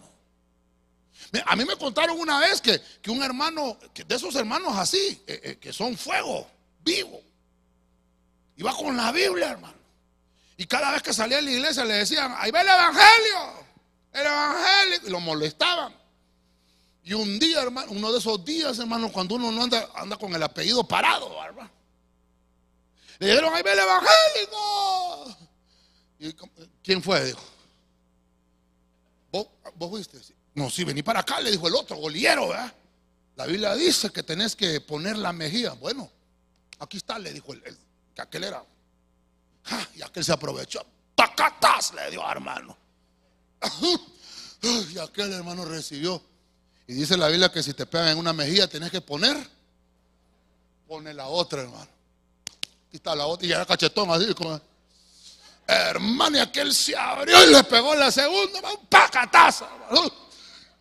[1.46, 5.58] A mí me contaron una vez que, un hermano, de esos hermanos así, eh, eh,
[5.58, 6.46] que son fuego
[6.80, 7.22] vivo,
[8.60, 9.78] iba con la Biblia, hermano.
[10.56, 13.66] Y cada vez que salía de la iglesia le decían, ahí va el Evangelio,
[14.12, 15.94] el Evangelio, y lo molestaban.
[17.02, 20.34] Y un día, hermano, uno de esos días, hermano, cuando uno no anda, anda con
[20.34, 21.70] el apellido parado, hermano.
[23.18, 25.36] Le dijeron, ahí va el evangélico.
[26.18, 26.34] ¿Y
[26.82, 27.24] quién fue?
[27.24, 27.40] Dijo,
[29.32, 29.46] ¿Vos,
[29.76, 30.10] vos
[30.54, 32.74] No, si vení para acá, le dijo el otro, goliero, ¿verdad?
[33.36, 35.72] La Biblia dice que tenés que poner la mejilla.
[35.72, 36.10] Bueno,
[36.78, 37.78] aquí está, le dijo el,
[38.20, 38.64] que aquel era.
[39.94, 40.84] y aquel se aprovechó.
[41.14, 41.94] ¡Tacatas!
[41.94, 42.76] Le dio hermano.
[44.62, 46.22] y aquel hermano recibió.
[46.86, 49.36] Y dice la Biblia que si te pegan en una mejilla, tenés que poner.
[50.86, 51.88] Pone la otra, hermano.
[52.88, 53.46] Aquí está la otra.
[53.46, 54.60] Y ya cachetón así como.
[55.66, 59.68] Hermano, y aquel se abrió y le pegó la segunda, un pacatazo.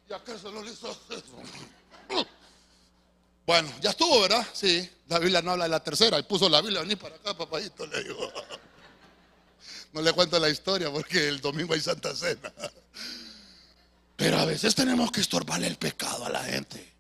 [0.10, 0.98] Y aquel se lo hizo.
[3.50, 4.46] Bueno, ya estuvo, ¿verdad?
[4.54, 4.88] Sí.
[5.08, 6.20] La Biblia no habla de la tercera.
[6.20, 8.32] Y puso la Biblia, vení para acá, papadito, le digo.
[9.92, 12.54] No le cuento la historia porque el domingo hay Santa Cena.
[14.16, 16.94] Pero a veces tenemos que estorbarle el pecado a la gente.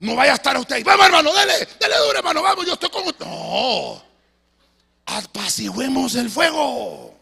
[0.00, 0.82] No vaya a estar usted ahí.
[0.82, 3.24] Vamos, hermano, dele, dele duro, hermano, vamos, yo estoy con usted.
[3.24, 4.02] No.
[5.06, 7.16] Apaciguemos el fuego.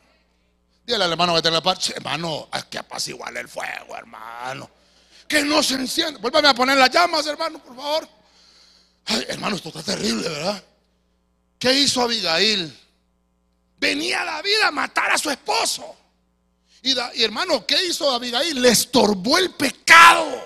[0.87, 4.71] Dile al hermano que tiene la parte, hermano, hay que apaciguar el fuego, hermano.
[5.29, 6.19] Que no se encienda.
[6.19, 8.22] Vuélvame a poner las llamas, hermano, por favor.
[9.07, 10.63] Hermano, esto está terrible, ¿verdad?
[11.59, 12.77] ¿Qué hizo Abigail?
[13.79, 15.97] Venía vida a matar a su esposo.
[16.83, 18.61] Y, hermano, ¿qué hizo Abigail?
[18.61, 20.45] Le estorbó el pecado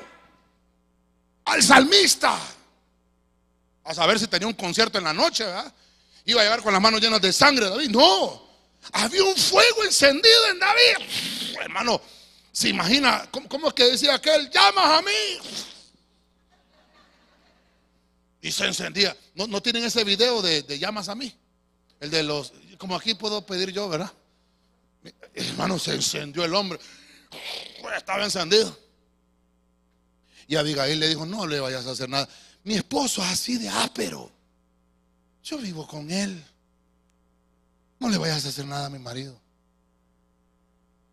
[1.47, 2.39] al salmista.
[3.85, 5.73] A saber si tenía un concierto en la noche, ¿verdad?
[6.25, 7.91] Iba a llegar con las manos llenas de sangre, David.
[7.91, 8.43] No,
[8.93, 11.57] había un fuego encendido en David.
[11.61, 12.01] hermano,
[12.53, 14.51] se imagina, ¿cómo, es que decía aquel?
[14.51, 15.39] Llamas a mí.
[18.41, 19.17] Y se encendía.
[19.35, 21.35] ¿No, tienen ese video de, de, llamas a mí?
[22.01, 24.13] El de los, como aquí puedo pedir yo, ¿verdad?
[25.35, 26.79] Hermano, se encendió el hombre.
[27.97, 28.77] Estaba encendido.
[30.49, 32.29] Y Abigail le dijo, no le vayas a hacer nada.
[32.65, 34.31] Mi esposo es así de ápero.
[35.43, 36.45] Yo vivo con él.
[37.99, 39.41] No le vayas a hacer nada a mi marido.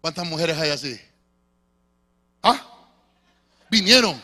[0.01, 0.99] ¿Cuántas mujeres hay así?
[2.41, 2.61] ¿Ah?
[3.69, 4.21] Vinieron.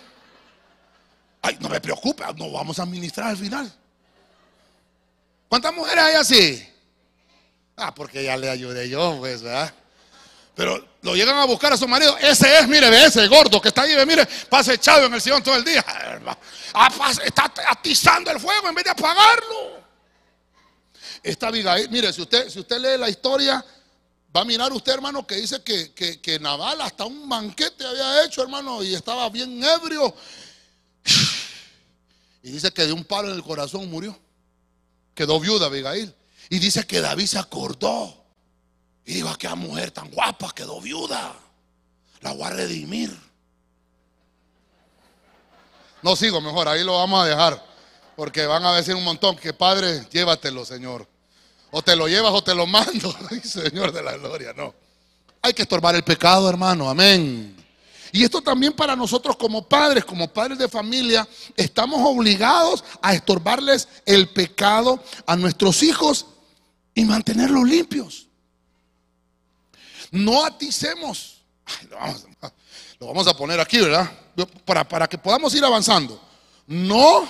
[1.41, 3.71] Ay, no me preocupa, no vamos a administrar al final.
[5.47, 6.69] ¿Cuántas mujeres hay así?
[7.75, 9.73] Ah, porque ya le ayudé yo, pues, ¿verdad?
[10.53, 12.17] Pero lo llegan a buscar a su marido.
[12.17, 15.55] Ese es, mire, ese gordo que está ahí, mire, pasa echado en el sillón todo
[15.55, 15.83] el día.
[16.73, 16.89] Ah,
[17.23, 19.79] está atizando el fuego en vez de apagarlo.
[21.23, 23.63] Está Abigail, mire, si usted, si usted lee la historia,
[24.35, 28.25] va a mirar usted, hermano, que dice que, que, que Naval hasta un banquete había
[28.25, 30.13] hecho, hermano, y estaba bien ebrio.
[32.43, 34.17] Y dice que de un palo en el corazón murió.
[35.13, 36.13] Quedó viuda Abigail.
[36.49, 38.15] Y dice que David se acordó.
[39.05, 41.35] Y dijo, aquella mujer tan guapa quedó viuda.
[42.21, 43.15] La voy a redimir.
[46.01, 47.65] No sigo mejor, ahí lo vamos a dejar.
[48.15, 51.07] Porque van a decir un montón que Padre, llévatelo, Señor.
[51.71, 53.13] O te lo llevas o te lo mando.
[53.43, 54.73] Señor de la gloria, no.
[55.41, 56.89] Hay que estorbar el pecado, hermano.
[56.89, 57.55] Amén.
[58.11, 63.87] Y esto también para nosotros como padres, como padres de familia, estamos obligados a estorbarles
[64.05, 66.25] el pecado a nuestros hijos
[66.95, 68.27] y mantenerlos limpios.
[70.11, 71.41] No aticemos.
[72.99, 74.11] lo, vamos, a poner aquí, ¿verdad?
[74.65, 76.19] Para, para que podamos ir avanzando.
[76.65, 77.27] No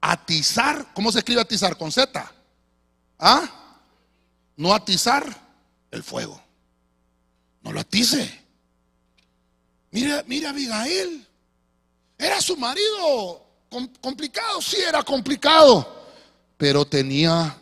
[0.00, 0.92] atizar.
[0.94, 1.76] ¿Cómo se escribe atizar?
[1.76, 2.32] Con Z.
[3.18, 3.42] ¿Ah?
[4.56, 5.24] No atizar
[5.90, 6.40] el fuego.
[7.62, 8.43] No lo atice.
[9.94, 11.24] Mira, mira Abigail.
[12.18, 13.46] Era su marido
[14.00, 16.06] complicado, sí era complicado,
[16.56, 17.56] pero tenía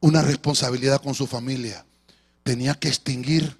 [0.00, 1.86] una responsabilidad con su familia.
[2.42, 3.56] Tenía que extinguir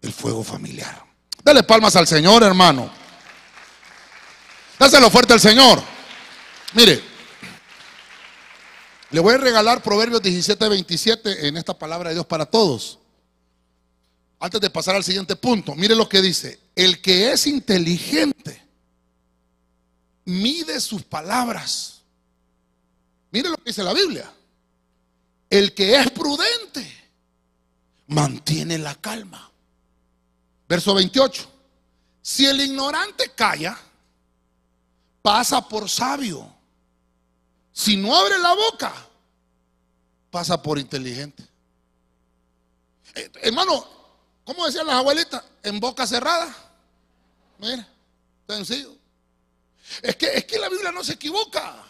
[0.00, 1.04] el fuego familiar.
[1.44, 2.90] Dale palmas al Señor, hermano.
[4.76, 5.80] Dáselo fuerte al Señor.
[6.74, 7.00] Mire,
[9.10, 12.98] le voy a regalar Proverbios 17, 27 en esta palabra de Dios para todos.
[14.40, 16.61] Antes de pasar al siguiente punto, mire lo que dice.
[16.74, 18.62] El que es inteligente
[20.24, 22.02] mide sus palabras.
[23.30, 24.32] Mire lo que dice la Biblia.
[25.50, 26.90] El que es prudente
[28.06, 29.50] mantiene la calma.
[30.68, 31.50] Verso 28.
[32.22, 33.78] Si el ignorante calla,
[35.20, 36.50] pasa por sabio.
[37.72, 38.92] Si no abre la boca,
[40.30, 41.46] pasa por inteligente.
[43.14, 44.01] Eh, hermano,
[44.44, 45.42] ¿cómo decían las abuelitas?
[45.62, 46.54] En boca cerrada.
[47.58, 47.86] Mira,
[48.48, 48.94] sencillo.
[50.02, 51.84] Es que, es que la Biblia no se equivoca.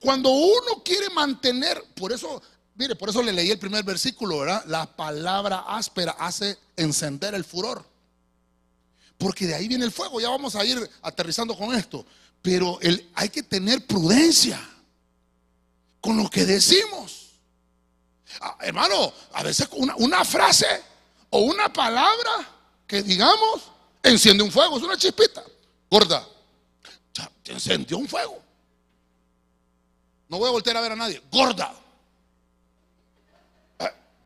[0.00, 2.42] Cuando uno quiere mantener, por eso
[2.78, 4.64] Mire, por eso le leí el primer versículo, ¿verdad?
[4.66, 7.84] La palabra áspera hace encender el furor.
[9.18, 10.20] Porque de ahí viene el fuego.
[10.20, 12.06] Ya vamos a ir aterrizando con esto.
[12.40, 12.78] Pero
[13.16, 14.60] hay que tener prudencia
[16.00, 17.32] con lo que decimos.
[18.40, 20.68] Ah, hermano, a veces una, una frase
[21.30, 22.48] o una palabra
[22.86, 23.62] que digamos
[24.02, 24.78] enciende un fuego.
[24.78, 25.42] Es una chispita.
[25.90, 26.26] Gorda,
[27.42, 28.42] te encendió un fuego.
[30.28, 31.22] No voy a voltear a ver a nadie.
[31.30, 31.74] Gorda.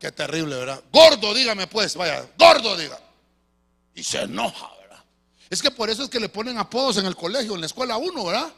[0.03, 0.83] Qué terrible, ¿verdad?
[0.91, 2.99] Gordo, dígame pues, vaya, gordo, diga.
[3.95, 5.01] Y se enoja, ¿verdad?
[5.49, 7.95] Es que por eso es que le ponen apodos en el colegio, en la escuela
[7.95, 8.51] uno, ¿verdad?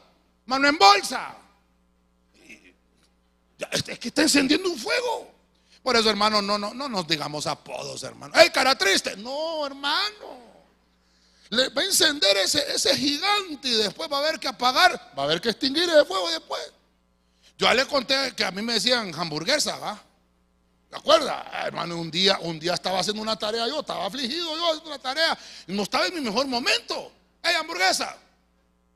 [0.46, 1.36] Mano en bolsa.
[3.70, 5.35] es que está encendiendo un fuego.
[5.86, 8.34] Por eso, hermano, no, no, no nos digamos apodos, hermano.
[8.34, 9.16] ¡Ey, cara triste!
[9.18, 10.36] No, hermano.
[11.50, 15.22] Le va a encender ese, ese gigante y después va a haber que apagar, va
[15.22, 16.72] a haber que extinguir el fuego después.
[17.56, 20.02] Yo ya le conté que a mí me decían hamburguesa, ¿va?
[20.90, 21.46] ¿Te acuerdas?
[21.64, 24.98] Hermano, un día, un día estaba haciendo una tarea yo, estaba afligido yo haciendo una
[24.98, 27.12] tarea, no estaba en mi mejor momento.
[27.40, 28.16] ¡Ey, hamburguesa!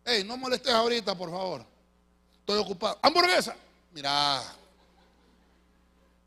[0.05, 1.65] ¡Ey, no molestes ahorita, por favor!
[2.41, 2.99] Estoy ocupado.
[3.01, 3.55] ¡Hamburguesa!
[3.93, 4.43] Mira,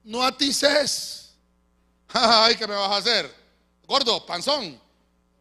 [0.04, 1.34] no atices.
[2.14, 3.34] Ay, ¿qué me vas a hacer?
[3.88, 4.80] Gordo, panzón,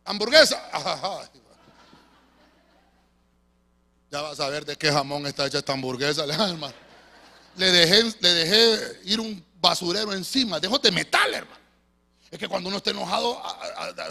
[0.05, 0.63] hamburguesa.
[4.11, 6.75] Ya vas a ver de qué jamón está hecha esta hamburguesa, hermano.
[7.57, 11.63] Le dejé, le dejé ir un basurero encima, dejó de metal, hermano.
[12.31, 13.43] Es que cuando uno está enojado,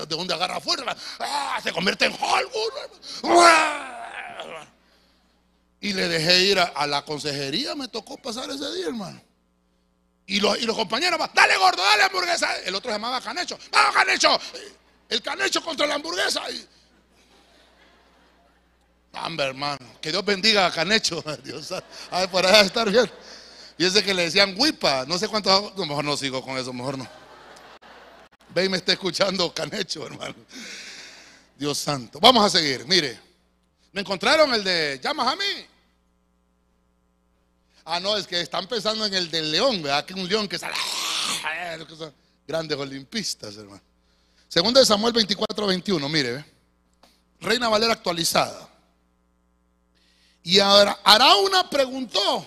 [0.07, 0.95] ¿de dónde agarra fuerza?
[1.19, 1.59] ¡Ah!
[1.61, 2.73] Se convierte en Hollywood.
[5.79, 9.19] Y le dejé ir a, la consejería, me tocó pasar ese día, hermano.
[10.31, 12.59] Y los, y los compañeros, dale gordo, dale hamburguesa.
[12.59, 13.59] El otro se llamaba Canecho.
[13.69, 14.39] ¡Vamos, Canecho!
[15.09, 16.43] El Canecho contra la hamburguesa.
[19.11, 21.21] Hombre, hermano, que Dios bendiga a Canecho.
[21.43, 23.11] Dios, a ver, por allá estar bien.
[23.77, 26.71] Y ese que le decían huipa, no sé cuánto, no, mejor no sigo con eso,
[26.71, 27.05] mejor no.
[28.55, 30.35] Ve y me está escuchando Canecho, hermano.
[31.57, 32.21] Dios santo.
[32.21, 33.19] Vamos a seguir, mire.
[33.91, 35.67] Me encontraron el de llamas a mí.
[37.85, 40.05] Ah, no, es que están pensando en el del león, ¿verdad?
[40.05, 40.75] Que un león que sale.
[42.47, 43.81] Grandes olimpistas, hermano.
[44.47, 46.45] Segundo de Samuel 24, 21, mire.
[47.39, 48.69] Reina Valera actualizada.
[50.43, 52.45] Y ahora Arauna preguntó,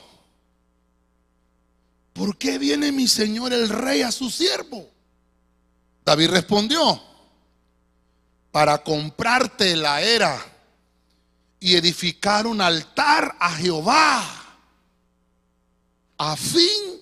[2.13, 4.89] ¿por qué viene mi señor el rey a su siervo?
[6.05, 7.03] David respondió,
[8.51, 10.41] para comprarte la era
[11.59, 14.44] y edificar un altar a Jehová,
[16.19, 17.01] a fin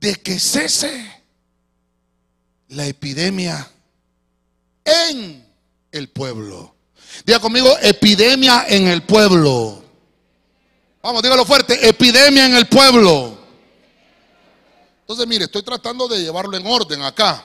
[0.00, 1.22] de que cese
[2.68, 3.70] la epidemia
[4.84, 5.46] en
[5.90, 6.74] el pueblo.
[7.24, 9.82] Diga conmigo, epidemia en el pueblo.
[11.02, 13.38] Vamos, dígalo fuerte, epidemia en el pueblo.
[15.00, 17.44] Entonces, mire, estoy tratando de llevarlo en orden acá.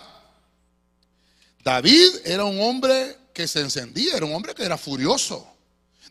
[1.64, 5.57] David era un hombre que se encendía, era un hombre que era furioso.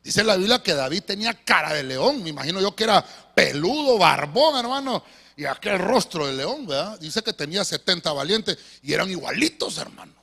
[0.07, 2.23] Dice la Biblia que David tenía cara de león.
[2.23, 3.05] Me imagino yo que era
[3.35, 5.03] peludo, barbón, hermano.
[5.37, 6.97] Y aquel rostro de león, ¿verdad?
[7.01, 10.15] Dice que tenía 70 valientes y eran igualitos, hermano.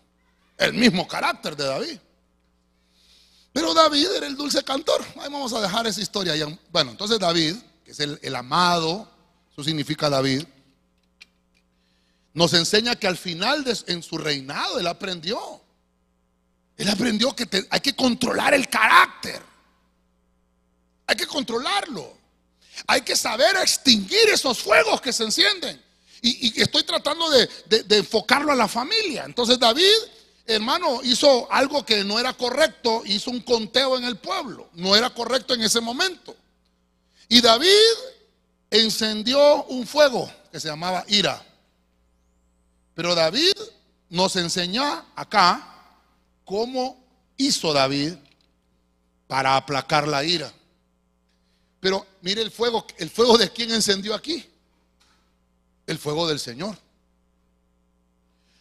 [0.58, 2.00] El mismo carácter de David.
[3.52, 5.04] Pero David era el dulce cantor.
[5.20, 6.34] Ahí vamos a dejar esa historia.
[6.72, 9.12] Bueno, entonces David, que es el, amado,
[9.52, 10.46] eso significa David,
[12.34, 15.62] nos enseña que al final de, en su reinado él aprendió.
[16.78, 19.52] Él aprendió que hay que controlar el carácter.
[21.14, 22.18] Hay que controlarlo.
[22.88, 25.80] Hay que saber extinguir esos fuegos que se encienden.
[26.22, 27.48] Y, estoy tratando de,
[27.84, 29.26] de enfocarlo a la familia.
[29.26, 29.94] Entonces David
[30.46, 35.10] hermano, hizo algo que no era correcto, hizo un conteo en el pueblo, no era
[35.10, 36.36] correcto en ese momento.
[37.30, 37.70] Y David
[38.70, 41.42] encendió un fuego que se llamaba ira.
[42.94, 43.54] Pero David
[44.10, 44.84] nos enseñó
[45.16, 45.68] acá
[46.44, 47.02] cómo
[47.38, 48.14] hizo David
[49.28, 50.52] para aplacar la ira.
[51.84, 54.50] Pero mire el fuego, el fuego de quién encendió aquí.
[55.86, 56.78] El fuego del Señor.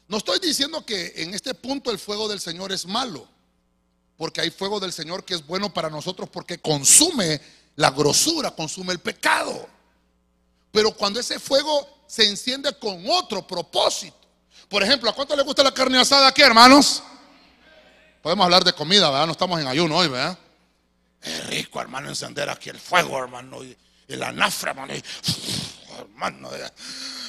[0.08, 3.28] No estoy diciendo que en este punto el fuego del Señor es malo,
[4.16, 7.40] porque hay fuego del Señor que es bueno para nosotros porque consume
[7.76, 9.68] la grosura, consume el pecado.
[10.72, 14.16] Pero cuando ese fuego se enciende con otro propósito,
[14.68, 17.00] por ejemplo, ¿a cuánto le gusta la carne asada aquí, hermanos?
[18.20, 19.26] Podemos hablar de comida, ¿verdad?
[19.26, 20.36] No estamos en ayuno hoy, ¿verdad?
[21.22, 23.76] Es rico, hermano, encender aquí el fuego, hermano, y,
[24.08, 24.94] el anafra, hermano,
[25.98, 26.50] hermano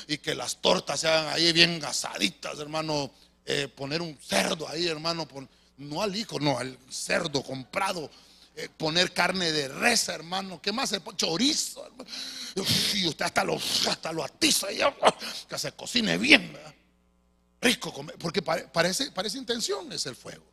[0.07, 3.11] y que las tortas se hagan ahí bien asaditas, hermano.
[3.45, 5.27] Eh, poner un cerdo ahí, hermano.
[5.77, 8.09] no al hijo, no, al cerdo comprado.
[8.55, 10.61] Eh, poner carne de res, hermano.
[10.61, 10.93] ¿Qué más?
[11.15, 12.09] Chorizo, hermano.
[12.93, 14.79] Y usted hasta lo, hasta lo atiza y
[15.47, 16.55] que se cocine bien.
[17.61, 20.43] Rico, porque parece, parece intención es el fuego.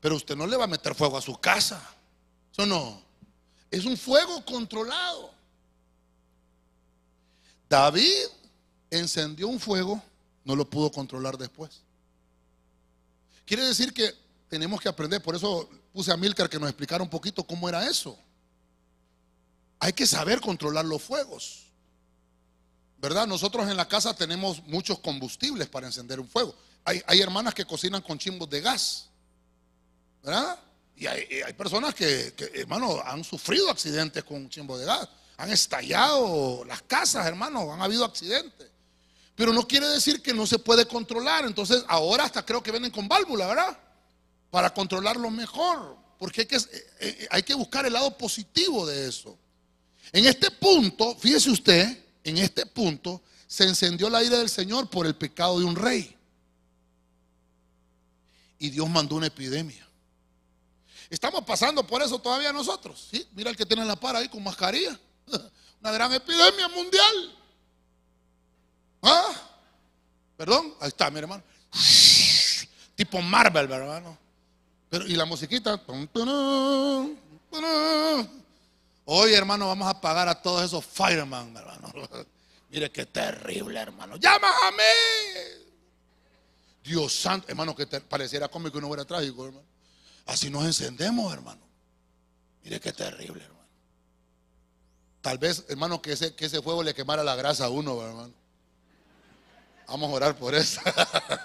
[0.00, 1.82] Pero usted no le va a meter fuego a su casa.
[2.58, 3.00] Eso no.
[3.70, 5.30] Es un fuego controlado.
[7.68, 8.26] David
[8.90, 10.02] encendió un fuego,
[10.44, 11.82] no lo pudo controlar después.
[13.46, 14.12] Quiere decir que
[14.48, 17.86] tenemos que aprender, por eso puse a Milcar que nos explicara un poquito cómo era
[17.86, 18.18] eso.
[19.78, 21.66] Hay que saber controlar los fuegos.
[23.00, 23.28] ¿Verdad?
[23.28, 26.56] Nosotros en la casa tenemos muchos combustibles para encender un fuego.
[26.84, 29.06] Hay, hermanas que cocinan con chimbos de gas.
[30.24, 30.58] ¿Verdad?
[30.98, 35.08] Y hay, personas que, que, hermano, han sufrido accidentes con chimbo de gas.
[35.36, 38.68] Han estallado las casas, hermano, han habido accidentes.
[39.36, 41.44] Pero no quiere decir que no se puede controlar.
[41.44, 43.78] Entonces, ahora hasta creo que vienen con válvula, ¿verdad?
[44.50, 46.58] para controlarlo mejor, porque eh,
[47.00, 49.38] eh, hay que buscar el lado positivo de eso.
[50.12, 55.06] En este punto, fíjese usted, en este punto se encendió la ira del Señor por
[55.06, 56.16] el pecado de un rey.
[58.58, 59.86] Y Dios mandó una epidemia.
[61.10, 63.08] Estamos pasando por eso todavía nosotros.
[63.10, 63.26] ¿sí?
[63.32, 64.98] Mira el que tiene la para ahí con mascarilla.
[65.80, 67.36] Una gran epidemia mundial.
[69.02, 69.32] ¿Ah?
[70.36, 71.42] Perdón, ahí está, mi hermano.
[72.94, 74.18] Tipo Marvel, hermano.
[74.90, 75.80] Pero, y la musiquita.
[79.04, 81.92] Hoy, hermano, vamos a pagar a todos esos fireman, hermano.
[82.70, 84.16] Mire qué terrible, hermano.
[84.16, 84.82] Llámame.
[86.82, 89.77] Dios santo, hermano, que pareciera cómico y no fuera trágico, hermano.
[90.28, 91.62] Así nos encendemos, hermano.
[92.62, 93.66] Mire qué terrible, hermano.
[95.22, 98.34] Tal vez, hermano, que ese, que ese fuego le quemara la grasa a uno, hermano.
[99.88, 100.82] Vamos a orar por eso.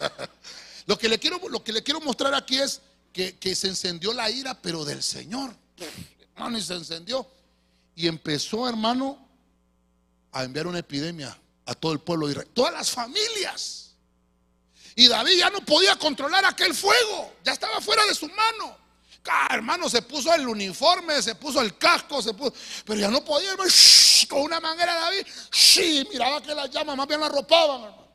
[0.86, 2.81] lo, que le quiero, lo que le quiero mostrar aquí es
[3.13, 5.55] que, que se encendió la ira, pero del Señor.
[6.36, 7.25] Hermano, y se encendió.
[7.95, 9.25] Y empezó, hermano,
[10.34, 12.27] a enviar una epidemia a todo el pueblo.
[12.53, 13.82] Todas las familias.
[14.95, 17.33] Y David ya no podía controlar aquel fuego.
[17.43, 18.77] Ya estaba fuera de su mano.
[19.49, 22.53] Hermano se puso el uniforme, se puso el casco, se puso,
[22.85, 23.71] pero ya no podía, hermano,
[24.27, 28.07] con una manguera David, sí, miraba que las llamas más bien la arropaban, hermano.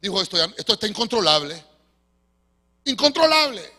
[0.00, 1.64] Dijo, esto, esto está incontrolable.
[2.84, 3.72] Incontrolable.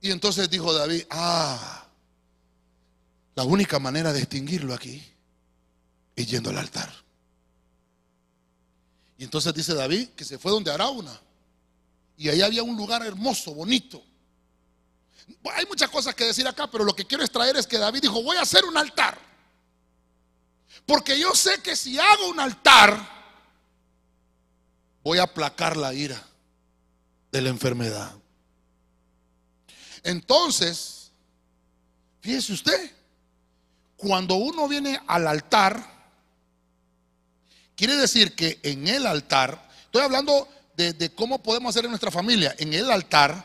[0.00, 1.86] Y entonces dijo David, ah,
[3.34, 5.02] la única manera de extinguirlo aquí
[6.16, 6.92] es yendo al altar.
[9.20, 11.12] Y entonces dice David que se fue donde Arauna.
[12.16, 14.02] Y ahí había un lugar hermoso, bonito.
[15.52, 18.22] Hay muchas cosas que decir acá, pero lo que quiero extraer es que David dijo,
[18.22, 19.18] voy a hacer un altar.
[20.86, 22.98] Porque yo sé que si hago un altar,
[25.04, 26.26] voy a aplacar la ira
[27.30, 28.14] de la enfermedad.
[30.02, 31.12] Entonces,
[32.22, 32.90] fíjese usted,
[33.98, 35.99] cuando uno viene al altar,
[37.80, 42.54] quiere decir que en el altar, estoy hablando de, cómo podemos hacer en nuestra familia,
[42.58, 43.42] en el altar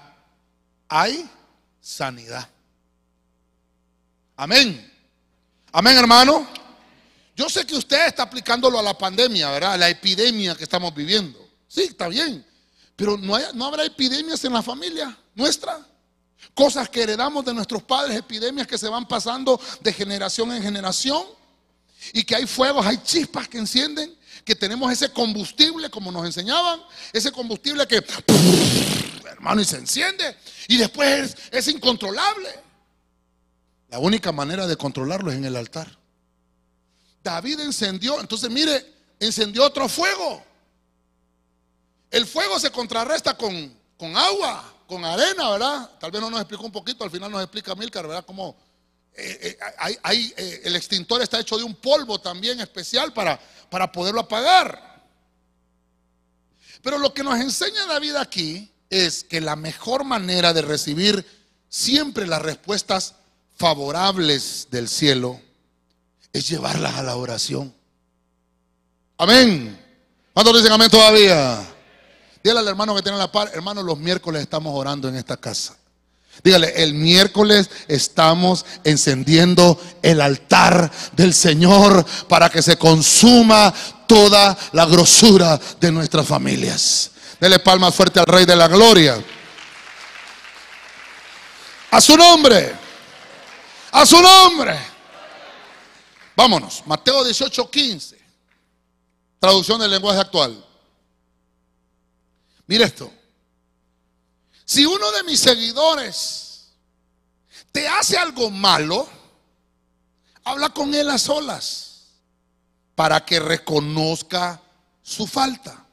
[0.90, 1.26] hay
[1.80, 2.46] sanidad.
[4.36, 4.92] Amén.
[5.72, 6.46] Amén, hermano.
[7.34, 9.74] Yo sé que usted está aplicándolo a la pandemia, ¿verdad?
[9.76, 11.40] A la epidemia que estamos viviendo.
[11.70, 12.46] Sí, está bien.
[12.98, 15.80] Pero no, no habrá epidemias en la familia nuestra.
[16.54, 21.24] Cosas que heredamos de nuestros padres, epidemias que se van pasando de generación en generación.
[22.12, 24.14] Y que hay fuegos, hay chispas que encienden,
[24.46, 26.80] que tenemos ese combustible, como nos enseñaban,
[27.12, 28.06] ese combustible que,
[29.26, 30.38] hermano, y se enciende.
[30.68, 32.50] Y después es incontrolable.
[33.89, 35.98] La única manera de controlarlo es en el altar.
[37.24, 38.86] David encendió, entonces mire,
[39.20, 40.43] encendió otro fuego.
[42.12, 45.89] El fuego se contrarresta con, con agua, con arena, ¿verdad?
[46.00, 48.24] Tal vez no nos explicó un poquito, al final nos explica Milcar, ¿verdad?
[48.26, 48.56] Cómo
[49.18, 53.39] eh, eh, hay, eh, el extintor está hecho de un polvo también especial para,
[53.70, 55.03] para poderlo apagar.
[56.82, 61.26] Pero lo que nos enseña David aquí es que la mejor manera de recibir
[61.70, 63.16] siempre las respuestas
[63.55, 65.39] favorables del cielo
[66.34, 67.74] es llevarlas a la oración.
[69.18, 69.82] Amén.
[70.34, 71.66] ¿Cuántos dicen amén todavía?
[72.43, 75.78] Dígale al hermano que tiene la par, hermano, los miércoles estamos orando en esta casa.
[76.44, 83.74] Dígale, el miércoles estamos encendiendo el altar del Señor para que se consuma
[84.08, 87.12] toda la grosura de nuestras familias.
[87.40, 89.24] Dele palmas fuerte al Rey de la Gloria.
[91.92, 92.76] A su nombre.
[93.92, 94.78] A su nombre.
[96.36, 96.84] Vámonos.
[96.86, 98.20] Mateo 18, 15.
[99.40, 100.64] Traducción del lenguaje actual.
[102.68, 103.12] Mira esto.
[104.66, 106.70] Si uno de mis seguidores
[107.72, 109.07] te hace algo malo,
[110.43, 112.07] habla con él a solas
[112.95, 114.61] para que reconozca
[115.03, 115.86] su falta.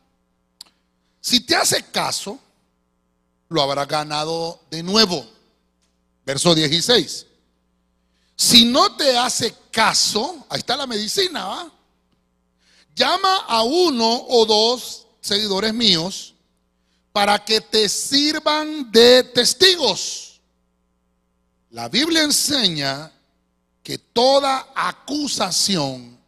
[1.20, 2.38] Si te hace caso,
[3.48, 5.26] lo habrá ganado de nuevo.
[6.24, 7.26] Verso 16.
[8.34, 11.72] Si no te hace caso, ahí está la medicina, ¿va?
[12.94, 16.31] Llama a uno o dos seguidores míos
[17.12, 20.40] para que te sirvan de testigos.
[21.70, 23.12] La Biblia enseña
[23.82, 26.18] que toda acusación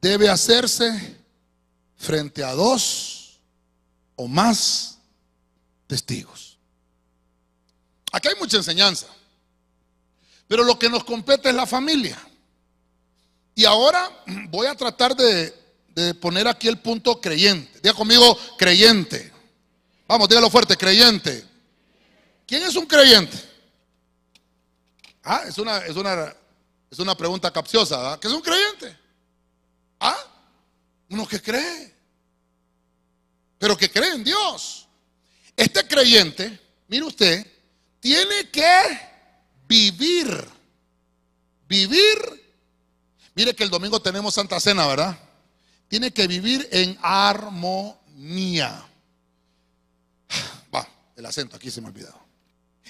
[0.00, 1.16] debe hacerse
[1.96, 3.40] frente a dos
[4.16, 4.98] o más
[5.86, 6.58] testigos.
[8.12, 9.06] Aquí hay mucha enseñanza,
[10.48, 12.18] pero lo que nos compete es la familia.
[13.54, 14.10] Y ahora
[14.48, 15.52] voy a tratar de,
[16.20, 17.80] poner aquí el punto creyente.
[17.82, 19.32] Diga conmigo, creyente.
[20.08, 21.44] Vamos, dígalo fuerte, creyente.
[22.46, 23.36] ¿quién es un creyente?
[25.22, 26.34] Ah, es una, es una,
[26.90, 28.18] es una pregunta capciosa, ¿verdad?
[28.20, 28.96] ¿Qué es un creyente?
[29.98, 30.16] Ah,
[31.10, 31.92] uno que cree,
[33.58, 34.86] pero que cree en Dios.
[35.56, 37.46] Este creyente, mire usted,
[37.98, 39.00] tiene que
[39.66, 40.48] vivir,
[41.66, 42.46] vivir.
[43.34, 45.18] Mire que el domingo tenemos Santa Cena, ¿verdad?
[45.88, 48.86] Tiene que vivir en armonía.
[50.74, 52.18] Va, el acento aquí se me ha olvidado.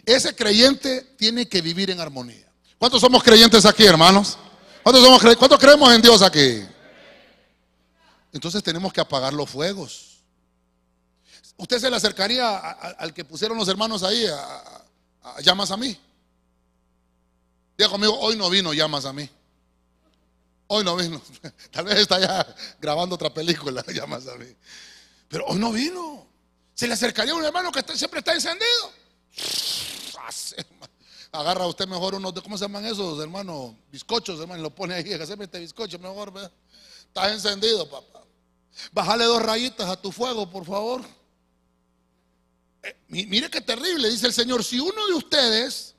[0.05, 2.47] Ese creyente tiene que vivir en armonía.
[2.79, 4.39] ¿Cuántos somos creyentes aquí, hermanos?
[4.83, 6.65] ¿Cuántos, somos ¿Cuántos creemos en Dios aquí?
[8.33, 10.19] Entonces tenemos que apagar los fuegos.
[11.57, 15.99] Usted se le acercaría al que pusieron los hermanos ahí, a, llamas a mí.
[17.79, 19.29] Diga conmigo, hoy no vino llamas a mí.
[20.69, 21.21] Hoy no vino.
[21.71, 22.47] Tal vez está ya
[22.81, 24.55] grabando otra película, llamas a mí.
[25.29, 26.26] Pero hoy no vino.
[26.77, 28.93] Se le acercaría a un hermano que siempre está encendido.
[31.33, 33.79] Agarra usted mejor unos, ¿cómo se llaman esos, hermano?
[33.91, 35.13] Bizcochos, hermano, y lo pone ahí.
[35.21, 36.53] Haceme este bizcocho mejor, ¿verdad?
[37.07, 38.23] Estás encendido, papá.
[38.93, 41.03] Bájale dos rayitas a tu fuego, por favor.
[42.83, 44.63] Eh, mire qué terrible, dice el Señor.
[44.63, 45.95] Si uno de ustedes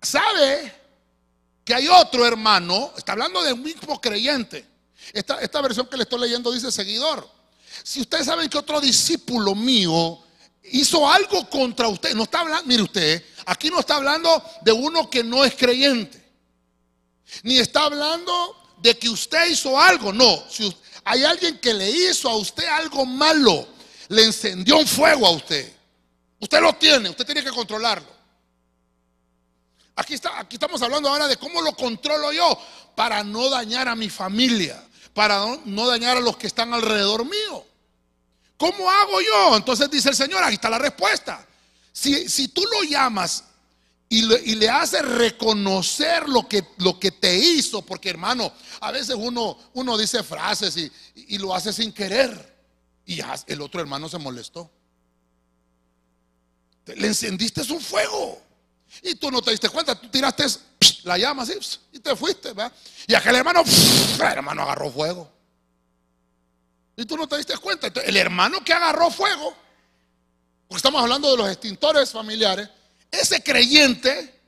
[0.00, 0.72] sabe
[1.62, 4.66] que hay otro hermano, está hablando de un mismo creyente.
[5.12, 7.33] Esta, esta versión que le estoy leyendo dice seguidor.
[7.82, 10.22] Si ustedes saben que otro discípulo mío
[10.64, 15.10] hizo algo contra usted, no está hablando, mire usted, aquí no está hablando de uno
[15.10, 16.22] que no es creyente,
[17.42, 18.32] ni está hablando
[18.78, 20.44] de que usted hizo algo, no.
[20.48, 23.66] Si hay alguien que le hizo a usted algo malo,
[24.08, 25.72] le encendió un fuego a usted.
[26.38, 28.14] Usted lo tiene, usted tiene que controlarlo.
[29.96, 32.58] Aquí, estamos hablando ahora de cómo lo controlo yo
[32.96, 34.82] para no dañar a mi familia,
[35.14, 37.64] para no dañar a los que están alrededor mío.
[38.58, 39.56] ¿Cómo hago yo?
[39.56, 41.46] Entonces dice el Señor, aquí está la respuesta.
[41.92, 43.44] Si, si tú lo llamas
[44.08, 44.22] y
[44.54, 49.96] le, haces reconocer lo que, lo que te hizo, porque hermano, a veces uno, uno
[49.96, 52.54] dice frases y, y lo hace sin querer.
[53.06, 54.70] Y el otro hermano se molestó.
[56.86, 58.40] Le encendiste un fuego.
[59.02, 60.44] Y tú no te diste cuenta, tú tiraste
[61.04, 61.54] la llama así
[61.92, 62.52] y te fuiste.
[62.52, 62.72] ¿verdad?
[63.06, 65.30] Y aquel hermano, el hermano agarró fuego.
[66.96, 67.88] Y tú no te diste cuenta.
[67.88, 69.54] el hermano que agarró fuego,
[70.68, 72.68] porque estamos hablando de los extintores familiares,
[73.10, 74.40] ese creyente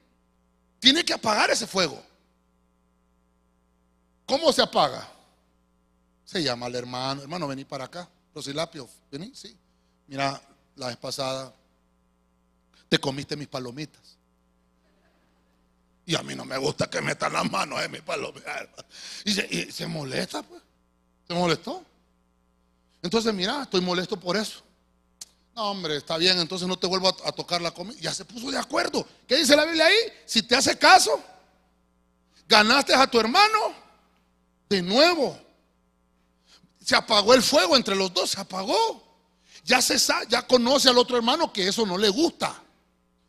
[0.79, 2.03] tiene que apagar ese fuego.
[4.27, 5.09] ¿Cómo se apaga?
[6.25, 8.09] Se llama al hermano, hermano, vení para acá.
[8.35, 9.57] Rosilapio, vení, sí.
[10.09, 10.41] Mira,
[10.77, 11.55] la vez pasada
[12.89, 14.16] te comiste mis palomitas.
[16.07, 18.69] Y a mí no me gusta que metan las manos en mis palomitas.
[19.25, 20.63] Y se, y se molesta, pues.
[21.27, 21.85] Se molestó.
[23.03, 24.63] Entonces, mira, estoy molesto por eso.
[25.57, 27.97] No, hombre, está bien, entonces no te vuelvo a, tocar la comida.
[28.01, 29.07] Ya se puso de acuerdo.
[29.27, 29.97] ¿Qué dice la Biblia ahí?
[30.27, 31.19] Si te hace caso,
[32.47, 33.75] ganaste a tu hermano
[34.69, 35.41] de nuevo.
[36.85, 39.03] Se apagó el fuego entre los dos, se apagó.
[39.65, 42.63] Ya se sabe, ya conoce al otro hermano que eso no le gusta.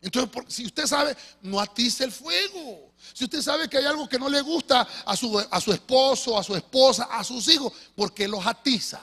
[0.02, 2.94] Entonces, si usted sabe, no atice el fuego.
[3.14, 6.38] Si usted sabe que hay algo que no le gusta a su, a su esposo,
[6.38, 9.02] a su esposa, a sus hijos, ¿por qué los atiza?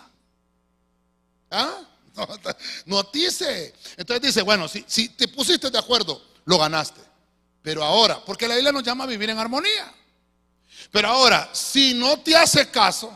[1.50, 1.80] ¿Ah?
[2.86, 3.74] No, atice.
[3.96, 7.00] Entonces dice, bueno, si, si te pusiste de acuerdo, lo ganaste.
[7.60, 9.92] Pero ahora, porque la Biblia nos llama a vivir en armonía.
[10.92, 13.12] Pero ahora, si no te hace caso,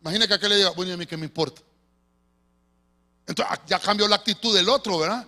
[0.00, 1.62] imagina que aquel le diga, bueno, a mí que me importa.
[3.26, 5.26] Entonces ah, ya cambió la actitud del otro, ¿verdad?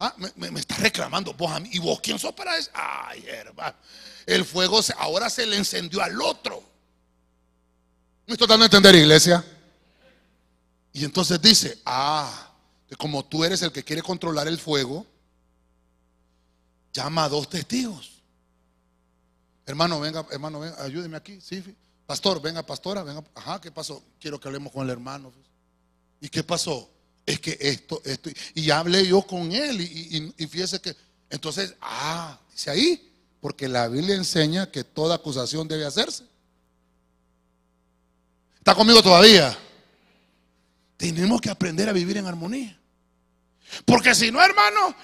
[0.00, 1.70] Ah, me, está reclamando vos a mí.
[1.72, 2.70] ¿Y vos quién sos para eso?
[2.72, 3.76] Ay, hermano.
[4.26, 6.62] El fuego ahora se le encendió al otro.
[8.26, 9.44] ¿Me estoy dando a entender, iglesia?
[10.92, 12.52] Y entonces dice, ah,
[12.98, 15.06] como tú eres el que quiere controlar el fuego,
[16.92, 18.22] llama a dos testigos.
[19.66, 21.40] Hermano, venga, hermano, venga, ayúdeme aquí.
[21.40, 21.62] Sí,
[22.06, 23.24] pastor, venga, pastora, venga.
[23.34, 24.02] Ajá, ¿qué pasó?
[24.20, 25.32] Quiero que hablemos con el hermano.
[26.20, 26.88] ¿Y qué pasó?
[27.28, 28.30] Es que esto, esto.
[28.54, 30.96] Y ya hablé yo con él y, y fíjese que,
[31.28, 36.24] entonces, ah, dice ahí, porque la Biblia enseña que toda acusación debe hacerse.
[38.56, 39.54] ¿Está conmigo todavía?
[40.96, 42.80] Tenemos que aprender a vivir en armonía.
[43.84, 44.94] Porque si no, hermano,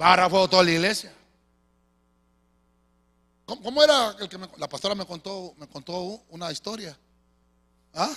[0.00, 1.12] va a agarrar fuego toda la iglesia.
[3.44, 6.98] ¿Cómo, era el que la pastora me contó, me contó una historia?
[7.92, 8.16] ¿Ah?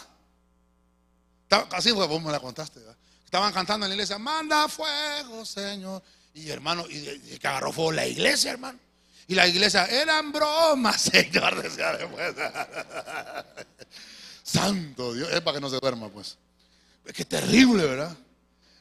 [1.49, 2.79] Así fue, vos me la contaste.
[3.25, 6.01] Estaban cantando en la iglesia, manda fuego, Señor.
[6.33, 8.79] Y hermano, y, que agarró fuego la iglesia, hermano.
[9.27, 12.35] Y la iglesia, eran bromas, Señor, decía después.
[14.43, 16.37] Santo Dios, es para que no se duerma, pues.
[17.05, 18.15] Es que terrible, ¿verdad?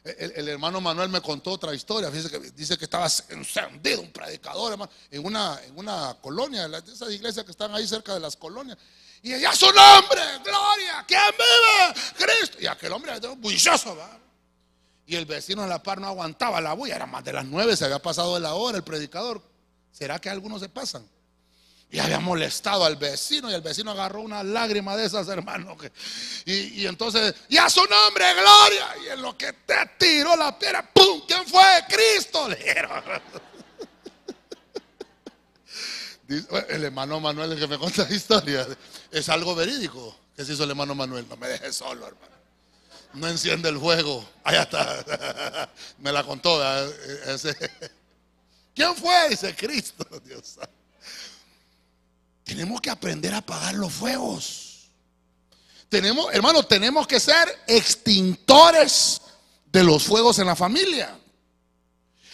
[0.03, 2.09] El, hermano Manuel me contó otra historia.
[2.09, 6.91] Fíjese que dice que estaba encendido un predicador hermano, en, una, en una colonia, de
[6.91, 8.77] esas iglesias que están ahí cerca de las colonias.
[9.21, 12.01] Y ella, su nombre, gloria, ¿quién vive?
[12.17, 12.57] Cristo.
[12.59, 14.17] Y aquel hombre bullicioso, ¿va?
[15.05, 17.75] Y el vecino de la par no aguantaba la bulla, era más de las nueve,
[17.75, 19.41] se había pasado de la hora el predicador.
[19.91, 21.05] ¿Será que algunos se pasan?
[21.91, 25.75] Y había molestado al vecino y el vecino agarró una lágrima de esas, hermano.
[26.45, 28.95] Y, y entonces, y a su nombre, gloria.
[29.03, 31.23] Y en lo que te tiró la piedra, ¡pum!
[31.27, 31.63] ¿Quién fue?
[31.89, 33.03] Cristo, le dijeron.
[36.69, 38.67] El hermano Manuel, el que me cuenta la historia,
[39.11, 40.15] es algo verídico.
[40.35, 41.27] ¿Qué se hizo el hermano Manuel?
[41.27, 42.35] No me dejes solo, hermano.
[43.13, 44.27] No enciende el fuego.
[44.43, 45.69] Allá está.
[45.97, 46.61] Me la contó.
[48.75, 49.29] ¿Quién fue?
[49.29, 50.59] Dice Cristo, Dios.
[52.43, 54.89] Tenemos que aprender a apagar los fuegos.
[55.89, 59.21] Tenemos, hermano, tenemos que ser extintores
[59.71, 61.19] de los fuegos en la familia.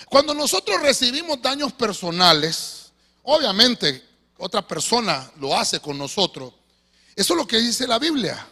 [0.08, 2.92] Cuando nosotros recibimos daños personales,
[3.24, 4.04] obviamente
[4.38, 6.54] otra persona lo hace con nosotros.
[7.16, 8.48] Eso es lo que dice la Biblia.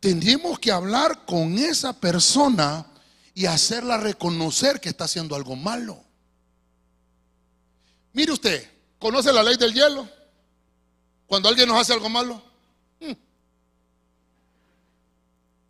[0.00, 2.86] Tenemos que hablar con esa persona
[3.34, 6.02] y hacerla reconocer que está haciendo algo malo.
[8.12, 8.68] Mire usted,
[8.98, 10.08] ¿conoce la ley del hielo?
[11.26, 12.42] Cuando alguien nos hace algo malo,
[13.00, 13.12] hmm,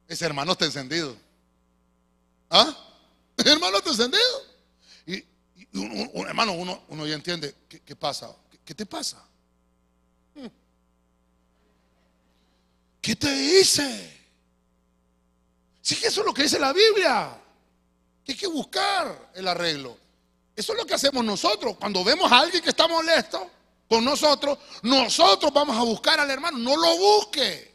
[0.09, 1.17] ese hermano está encendido.
[2.49, 2.75] ¿Ah?
[3.37, 4.23] Hermano está encendido.
[5.07, 5.25] Y,
[5.79, 8.35] un, hermano, uno, uno, ya entiende qué, pasa.
[8.65, 9.23] ¿Qué, te pasa?
[13.01, 14.19] ¿Qué te hice?
[15.81, 17.37] Sí que eso es lo que dice la Biblia.
[18.29, 19.99] Hay que buscar el arreglo.
[20.55, 21.77] Eso es lo que hacemos nosotros.
[21.81, 23.51] Cuando vemos a alguien que está molesto,
[23.89, 26.59] con nosotros, nosotros vamos a buscar al hermano.
[26.59, 27.75] No lo busque.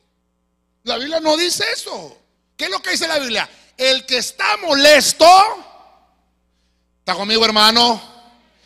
[0.84, 2.18] La Biblia no dice eso.
[2.56, 3.50] ¿Qué es lo que dice la Biblia?
[3.76, 5.28] El que está molesto,
[7.00, 8.02] ¿está conmigo hermano?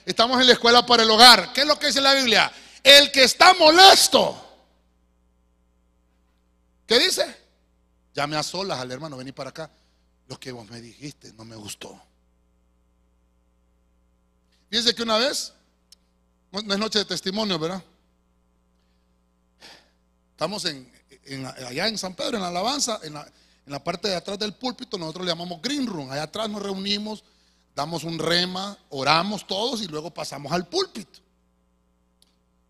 [0.05, 1.51] Estamos en la escuela para el hogar.
[1.53, 2.51] ¿Qué es lo que dice la Biblia?
[2.83, 4.48] El que está molesto.
[6.89, 7.23] ¿Qué dice?
[8.15, 9.69] Llame a solas al hermano, vení para acá.
[10.25, 12.01] Lo que vos me dijiste no me gustó.
[14.71, 15.53] Dice que una vez
[16.51, 17.83] no es noche de testimonio, ¿verdad?
[20.31, 20.91] Estamos en,
[21.45, 25.25] allá en San Pedro, en la alabanza, en la, parte de atrás del púlpito, nosotros
[25.25, 26.09] le llamamos Green Room.
[26.09, 27.23] Allá atrás nos reunimos,
[27.75, 31.19] damos un rema, oramos todos y luego pasamos al púlpito.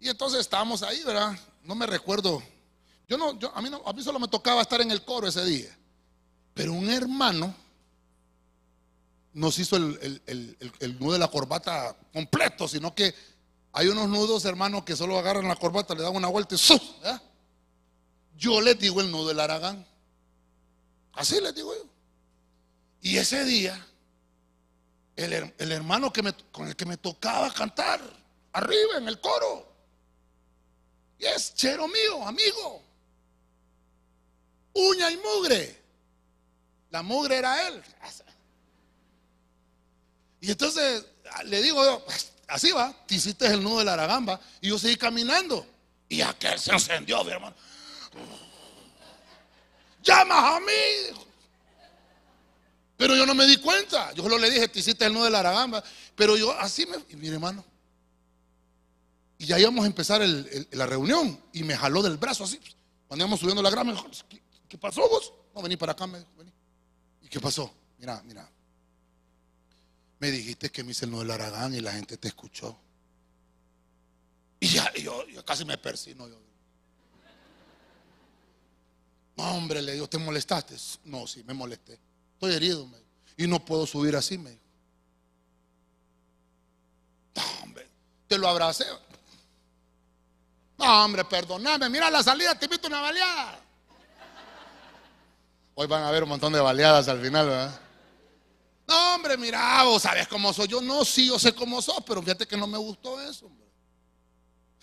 [0.01, 1.39] Y entonces estábamos ahí, ¿verdad?
[1.63, 2.43] No me recuerdo.
[3.09, 5.27] Yo no, yo, a, mí no, a mí solo me tocaba estar en el coro
[5.27, 5.75] ese día.
[6.53, 7.55] Pero un hermano
[9.33, 13.15] nos hizo el, nudo de la corbata completo, sino que
[13.71, 17.19] hay unos nudos, hermanos, que solo agarran la corbata, le dan una vuelta y.
[18.37, 19.85] Yo les digo el nudo del aragán.
[21.13, 21.89] Así les digo yo.
[23.01, 23.87] Y ese día,
[25.15, 26.13] el, hermano
[26.51, 28.01] con el que me tocaba cantar,
[28.53, 29.67] arriba en el coro,
[31.17, 32.88] y es chero mío, amigo.
[34.79, 35.81] Uña y mugre.
[36.89, 37.83] La mugre era él.
[40.41, 41.05] Y entonces
[41.45, 42.05] le digo yo,
[42.49, 45.65] Así va, te hiciste el nudo de la aragamba y yo seguí caminando.
[46.09, 47.55] Y aquel se encendió, mi hermano.
[50.03, 51.19] Llamas a mí.
[52.97, 54.11] Pero yo no me di cuenta.
[54.13, 55.83] Yo solo le dije, te hiciste el nudo de la aragamba.
[56.15, 56.97] Pero yo así me.
[57.09, 57.63] Y mi hermano.
[59.37, 60.21] Y ya íbamos a empezar
[60.71, 61.39] la reunión.
[61.53, 62.59] Y me jaló del brazo así.
[63.07, 63.93] Cuando íbamos subiendo la grama,
[64.69, 65.33] ¿qué, ¿qué pasó vos?
[65.53, 66.53] No, vení para acá, me dijo, vení.
[67.21, 67.73] ¿Y qué pasó?
[67.97, 68.49] Mira, mira.
[70.19, 72.77] Me dijiste que me hice el del Aragán y la gente te escuchó.
[74.59, 76.27] Y ya yo, casi me persino.
[76.27, 76.37] Yo.
[79.37, 80.75] No, hombre, le digo, ¿te molestaste?
[81.05, 81.97] No, sí, me molesté.
[82.33, 82.97] Estoy herido, me
[83.37, 84.63] Y no puedo subir así, me dijo.
[87.35, 87.87] No, hombre,
[88.27, 88.85] te lo abracé.
[90.77, 91.89] No, hombre, perdóname.
[91.89, 93.68] Mira la salida, te invito una baleada.
[95.81, 97.79] Hoy van a haber un montón de baleadas al final, ¿verdad?
[98.85, 100.81] No, hombre, mira, vos sabes cómo soy yo.
[100.81, 103.45] No, sí, yo sé cómo soy, pero fíjate que no me gustó eso.
[103.45, 103.65] Hombre.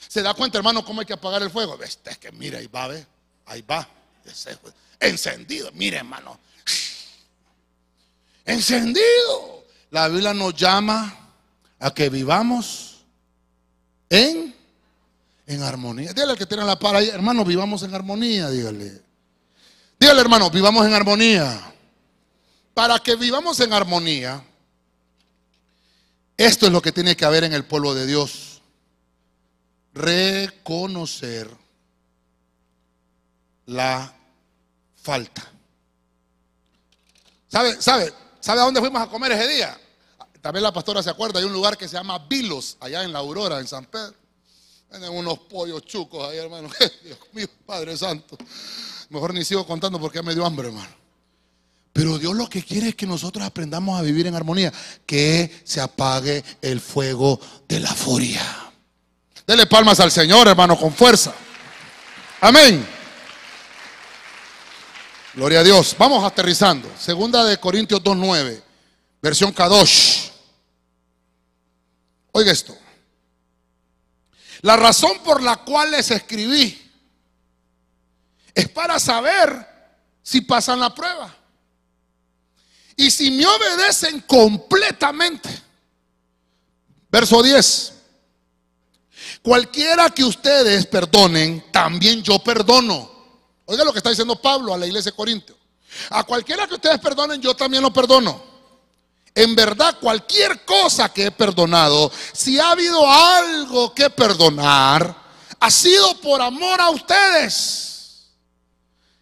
[0.08, 1.78] ¿Se da cuenta, hermano, cómo hay que apagar el fuego?
[1.82, 3.06] Este, es que mira, ahí va, ve.
[3.44, 3.86] Ahí va.
[4.98, 5.70] Encendido.
[5.72, 6.40] Mire, hermano.
[8.46, 9.66] Encendido.
[9.90, 11.14] La Biblia nos llama
[11.78, 13.04] a que vivamos
[14.08, 14.56] en,
[15.46, 16.14] en armonía.
[16.14, 19.05] Dígale al que tiene la par ahí, hermano, vivamos en armonía, dígale.
[19.98, 21.66] Dígale, hermano, vivamos en armonía
[22.76, 24.44] para que vivamos en armonía,
[26.36, 28.60] esto es lo que tiene que haber en el pueblo de Dios.
[29.94, 31.48] Reconocer
[33.64, 34.14] la
[34.94, 35.50] falta.
[37.48, 39.80] ¿Sabe, sabe, ¿Sabe a dónde fuimos a comer ese día?
[40.42, 43.20] También la pastora se acuerda, hay un lugar que se llama Vilos, allá en la
[43.20, 44.14] Aurora, en San Pedro.
[44.90, 46.68] Tienen unos pollos chucos ahí, hermano.
[47.02, 48.36] Dios mío, Padre Santo.
[49.10, 51.06] Mejor ni sigo contando porque me dio hambre, hermano.
[51.92, 54.72] Pero Dios lo que quiere es que nosotros aprendamos a vivir en armonía.
[55.06, 58.42] Que se apague el fuego de la furia.
[59.46, 61.34] Dele palmas al Señor, hermano, con fuerza.
[62.40, 62.86] Amén.
[65.34, 65.94] Gloria a Dios.
[65.98, 66.90] Vamos aterrizando.
[66.98, 68.62] Segunda de Corintios 2.9.
[69.22, 70.30] Versión Kadosh.
[72.32, 72.76] Oiga esto.
[74.62, 76.85] La razón por la cual les escribí
[78.56, 79.64] es para saber
[80.22, 81.32] si pasan la prueba.
[82.96, 85.48] Y si me obedecen completamente.
[87.10, 87.92] Verso 10.
[89.42, 93.08] Cualquiera que ustedes perdonen, también yo perdono.
[93.66, 95.56] Oiga lo que está diciendo Pablo a la iglesia de Corintio.
[96.10, 98.56] A cualquiera que ustedes perdonen, yo también lo perdono
[99.36, 105.14] en verdad cualquier cosa que he perdonado, si ha habido algo que perdonar,
[105.60, 107.95] ha sido por amor a ustedes.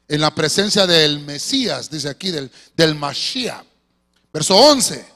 [0.07, 3.65] En la presencia del Mesías, dice aquí, del, del Mashiach.
[4.33, 5.15] Verso 11.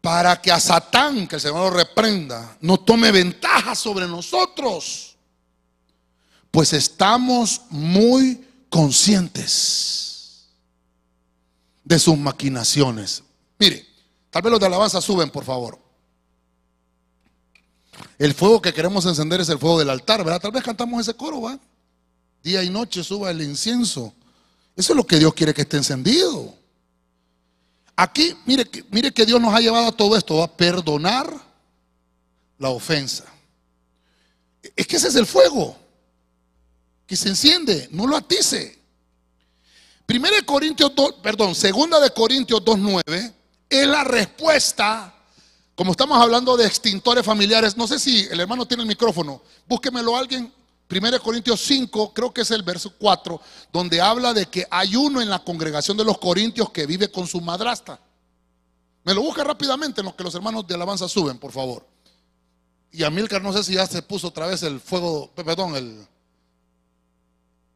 [0.00, 5.16] Para que a Satán, que el Señor lo reprenda, no tome ventaja sobre nosotros.
[6.50, 10.48] Pues estamos muy conscientes
[11.84, 13.22] de sus maquinaciones.
[13.58, 13.86] Mire,
[14.30, 15.78] tal vez los de alabanza suben, por favor.
[18.18, 20.40] El fuego que queremos encender es el fuego del altar, ¿verdad?
[20.40, 21.58] Tal vez cantamos ese coro, ¿va?
[22.44, 24.12] Día y noche suba el incienso.
[24.76, 26.54] Eso es lo que Dios quiere que esté encendido.
[27.96, 31.32] Aquí, mire, mire que Dios nos ha llevado a todo esto, a perdonar
[32.58, 33.24] la ofensa.
[34.76, 35.74] Es que ese es el fuego
[37.06, 38.78] que se enciende, no lo atice.
[40.04, 43.32] Primera de Corintios 2, perdón, segunda de Corintios 2.9
[43.70, 45.14] es la respuesta.
[45.74, 50.14] Como estamos hablando de extintores familiares, no sé si el hermano tiene el micrófono, búsquemelo
[50.14, 50.52] alguien.
[50.98, 53.40] 1 Corintios 5, creo que es el verso 4,
[53.72, 57.26] donde habla de que hay uno en la congregación de los corintios que vive con
[57.26, 58.00] su madrasta.
[59.04, 61.86] Me lo busca rápidamente en lo que los hermanos de alabanza suben, por favor.
[62.90, 66.06] Y Amílcar no sé si ya se puso otra vez el fuego, perdón, el,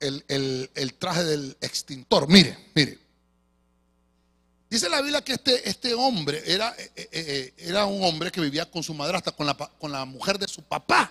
[0.01, 2.29] el, el traje del extintor.
[2.29, 3.09] Mire, mire.
[4.71, 8.41] Dice la Biblia que este, este hombre era, eh, eh, eh, era, un hombre que
[8.41, 11.11] vivía con su madrastra, con la, con la mujer de su papá.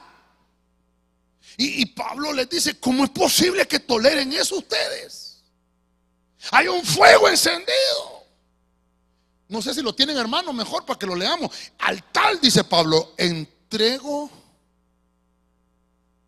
[1.56, 5.44] Y, Pablo les dice, ¿cómo es posible que toleren eso ustedes?
[6.52, 8.26] Hay un fuego encendido.
[9.48, 11.50] No sé si lo tienen hermano, mejor para que lo leamos.
[11.80, 14.30] Al tal, dice Pablo, entrego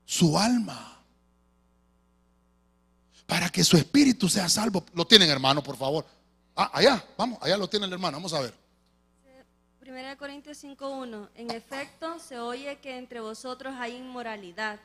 [0.05, 1.03] su alma
[3.27, 4.83] para que su espíritu sea salvo.
[4.93, 6.05] Lo tienen hermano, por favor.
[6.55, 8.53] Ah, allá, vamos, allá lo tiene el hermano, vamos a ver.
[9.89, 11.29] 1 Corintios 5.1.
[11.35, 14.79] En efecto, se oye que entre vosotros hay inmoralidad.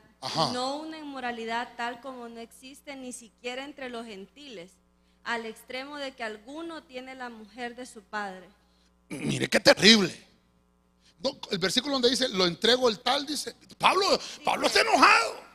[0.53, 4.71] No una inmoralidad tal como no existe ni siquiera entre los gentiles,
[5.23, 8.47] al extremo de que alguno tiene la mujer de su padre.
[9.09, 10.13] Mire qué terrible.
[11.51, 14.05] el versículo donde dice, lo entrego el tal, dice, Pablo,
[14.43, 15.45] Pablo está enojado.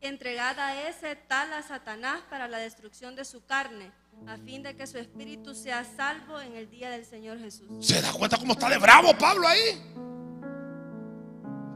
[0.00, 3.90] Entregada ese tal a Satanás para la destrucción de su carne
[4.26, 7.68] a fin de que su espíritu sea salvo en el día del Señor Jesús.
[7.80, 10.13] ¿Se da cuenta cómo está de bravo Pablo ahí?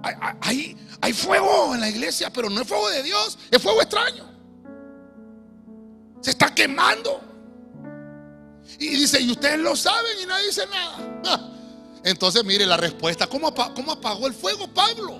[0.02, 4.24] Hay, hay, fuego en la iglesia, pero no es fuego de Dios, es fuego extraño.
[6.20, 7.20] Se está quemando.
[8.78, 11.50] Y dice, y ustedes lo saben y nadie dice nada.
[12.04, 13.26] Entonces, mire la respuesta.
[13.26, 15.18] ¿Cómo, apagó el fuego Pablo?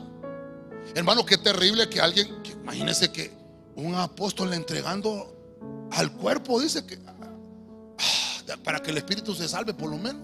[0.94, 3.32] Hermano, qué terrible que alguien, que, imagínense que
[3.74, 9.74] un apóstol le entregando al cuerpo, dice que ah, para que el espíritu se salve
[9.74, 10.22] por lo menos.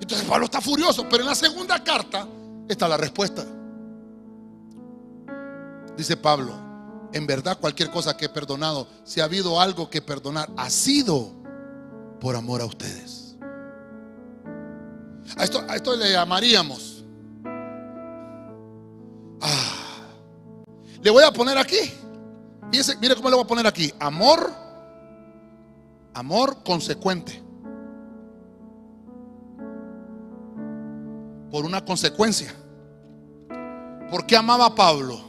[0.00, 2.26] Entonces Pablo está furioso, pero en la segunda carta
[2.68, 3.44] está la respuesta.
[5.96, 6.54] Dice Pablo,
[7.12, 11.30] en verdad cualquier cosa que he perdonado, si ha habido algo que perdonar, ha sido
[12.20, 13.36] por amor a ustedes.
[15.36, 17.04] A esto, a esto le llamaríamos.
[19.40, 20.06] Ah,
[21.02, 21.92] le voy a poner aquí
[23.00, 23.92] mire cómo le voy a poner aquí.
[23.98, 24.52] Amor,
[26.14, 27.42] amor consecuente.
[31.52, 32.54] Por una consecuencia.
[34.10, 35.20] ¿Por qué amaba a Pablo?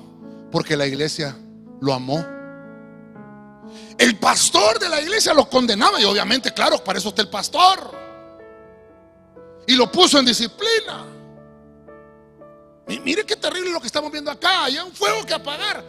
[0.51, 1.37] Porque la iglesia
[1.81, 2.25] lo amó.
[3.97, 7.91] El pastor de la iglesia lo condenaba y obviamente, claro, para eso está el pastor.
[9.67, 11.05] Y lo puso en disciplina.
[12.87, 14.65] Mire qué terrible lo que estamos viendo acá.
[14.65, 15.83] Hay un fuego que apagar.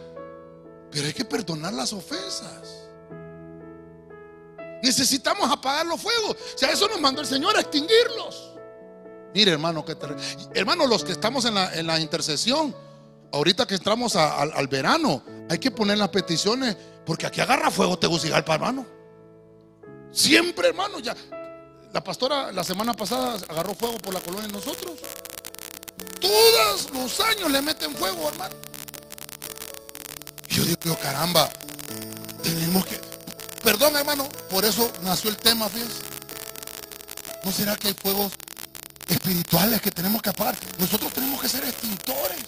[0.91, 2.89] Pero hay que perdonar las ofensas.
[4.83, 6.37] Necesitamos apagar los fuegos.
[6.55, 8.54] O sea, eso nos mandó el Señor a extinguirlos.
[9.35, 9.97] Mire, hermano, que
[10.53, 11.55] hermano, los que estamos en
[11.85, 12.73] la, intercesión,
[13.33, 18.55] ahorita que entramos al verano, hay que poner las peticiones, porque aquí agarra fuego Tegucigalpa,
[18.55, 18.85] hermano.
[20.09, 21.13] Siempre, hermano, ya.
[21.91, 24.93] La pastora la semana pasada agarró fuego por la colonia de nosotros.
[26.21, 28.55] Todos los años le meten fuego, hermano.
[30.47, 31.49] Yo digo, caramba,
[32.41, 33.01] tenemos que.
[33.61, 36.03] Perdón, hermano, por eso nació el tema, fíjense.
[37.43, 38.31] ¿No será que hay fuegos
[39.07, 40.55] espirituales que tenemos que apagar?
[40.77, 42.43] Nosotros tenemos que ser extintores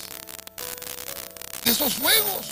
[1.63, 2.47] de esos fuegos.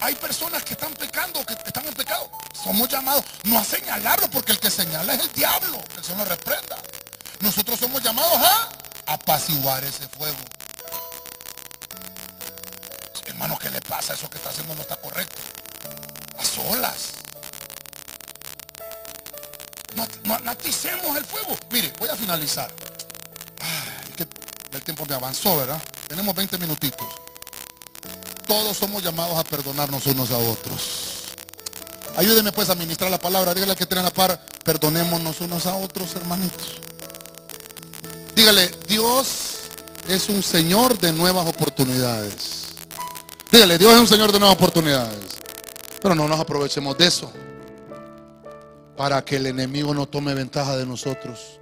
[0.00, 2.30] Hay personas que están pecando, que están en pecado.
[2.52, 5.82] Somos llamados no a señalarlo, porque el que señala es el diablo.
[5.94, 6.76] Que se nos reprenda.
[7.40, 8.68] Nosotros somos llamados a
[9.06, 10.38] apaciguar ese fuego.
[13.26, 14.14] Hermano, ¿qué le pasa?
[14.14, 15.40] Eso que está haciendo no está correcto.
[16.38, 17.12] A solas.
[19.94, 21.58] No, no, el fuego.
[21.70, 22.70] Mire, voy a finalizar.
[24.72, 25.82] El tiempo me avanzó, ¿verdad?
[26.06, 27.06] Tenemos 20 minutitos.
[28.46, 31.10] Todos somos llamados a perdonarnos unos a otros.
[32.16, 33.54] Ayúdeme pues a ministrar la palabra.
[33.54, 34.44] Dígale que tiene la par.
[34.64, 36.80] Perdonémonos unos a otros, hermanitos.
[38.34, 39.58] Dígale, Dios
[40.08, 42.66] es un Señor de nuevas oportunidades.
[43.50, 45.38] Dígale, Dios es un Señor de nuevas oportunidades.
[46.02, 47.32] Pero no nos aprovechemos de eso
[48.96, 51.59] para que el enemigo no tome ventaja de nosotros.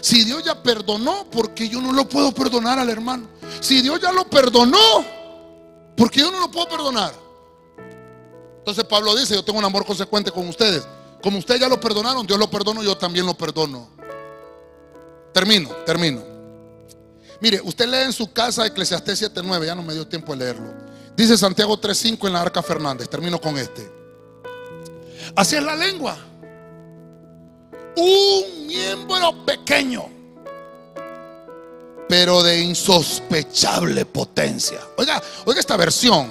[0.00, 3.28] Si Dios ya perdonó, porque yo no lo puedo perdonar al hermano?
[3.60, 5.04] Si Dios ya lo perdonó,
[5.96, 7.12] porque yo no lo puedo perdonar?
[8.58, 10.86] Entonces Pablo dice, yo tengo un amor consecuente con ustedes.
[11.22, 13.88] Como ustedes ya lo perdonaron, Dios lo perdonó, yo también lo perdono.
[15.32, 16.22] Termino, termino.
[17.40, 20.72] Mire, usted lee en su casa Eclesiastés 7.9, ya no me dio tiempo de leerlo.
[21.16, 23.90] Dice Santiago 3.5 en la Arca Fernández, termino con este.
[25.34, 26.16] Así es la lengua.
[27.96, 30.08] Un miembro pequeño,
[32.08, 34.80] pero de insospechable potencia.
[34.96, 36.30] Oiga, oiga esta versión.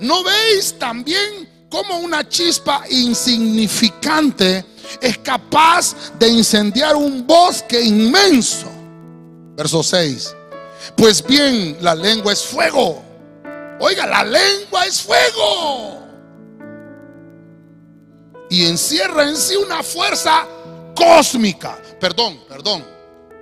[0.00, 4.64] ¿No veis también cómo una chispa insignificante
[5.00, 8.68] es capaz de incendiar un bosque inmenso?
[9.56, 10.34] Verso 6.
[10.96, 13.02] Pues bien, la lengua es fuego.
[13.80, 15.98] Oiga, la lengua es fuego
[18.50, 20.46] y encierra en sí una fuerza
[20.98, 21.78] cósmica.
[22.00, 22.84] Perdón, perdón.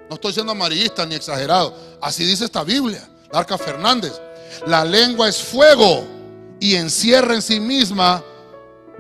[0.09, 1.75] No estoy siendo amarillista ni exagerado.
[2.01, 4.21] Así dice esta Biblia, Arca Fernández.
[4.67, 6.05] La lengua es fuego
[6.61, 8.23] y encierra en sí misma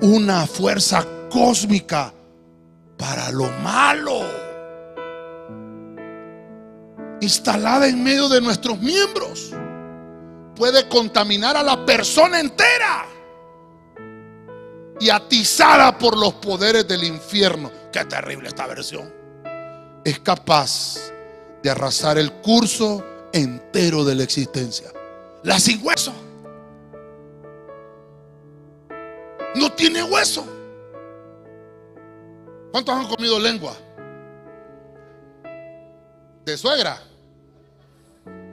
[0.00, 2.12] una fuerza cósmica
[2.96, 4.22] para lo malo.
[7.20, 9.50] Instalada en medio de nuestros miembros.
[10.56, 13.06] Puede contaminar a la persona entera
[14.98, 17.70] y atizada por los poderes del infierno.
[17.92, 19.12] Qué terrible esta versión.
[20.04, 20.96] Es capaz
[21.62, 24.92] de arrasar el curso entero de la existencia.
[25.42, 26.12] La sin hueso.
[29.54, 30.46] No tiene hueso.
[32.70, 33.74] ¿Cuántos han comido lengua?
[36.44, 37.00] De suegra.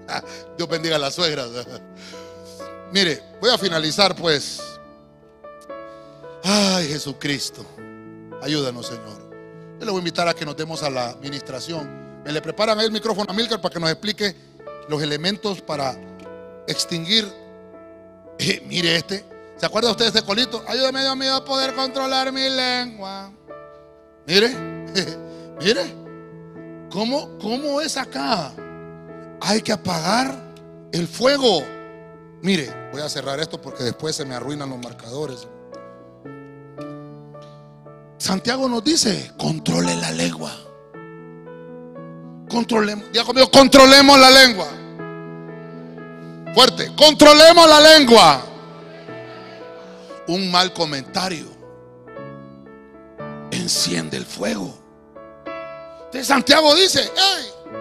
[0.07, 0.23] Ah,
[0.57, 1.49] Dios bendiga a las suegras.
[2.93, 4.61] Mire, voy a finalizar pues
[6.45, 7.65] Ay, Jesucristo,
[8.41, 9.22] ayúdanos, Señor.
[9.79, 12.21] Yo le voy a invitar a que nos demos a la administración.
[12.23, 14.35] Me le preparan el micrófono a Milker para que nos explique
[14.87, 15.95] los elementos para
[16.67, 17.27] extinguir.
[18.39, 19.25] Eh, mire este.
[19.57, 20.63] ¿Se acuerda usted de este colito?
[20.67, 23.31] Ayúdame, Dios mío, a poder controlar mi lengua.
[24.25, 24.49] Mire,
[25.59, 26.03] mire.
[26.89, 28.51] ¿Cómo, ¿Cómo es acá?
[29.41, 30.53] Hay que apagar
[30.91, 31.63] el fuego.
[32.41, 35.47] Mire, voy a cerrar esto porque después se me arruinan los marcadores.
[38.23, 40.49] Santiago nos dice, controle la lengua.
[42.49, 44.67] Controlemos, ya conmigo, controlemos la lengua.
[46.55, 48.45] Fuerte, controlemos la lengua.
[50.29, 51.47] Un mal comentario
[53.51, 54.73] enciende el fuego.
[56.05, 57.73] Entonces Santiago dice, hey,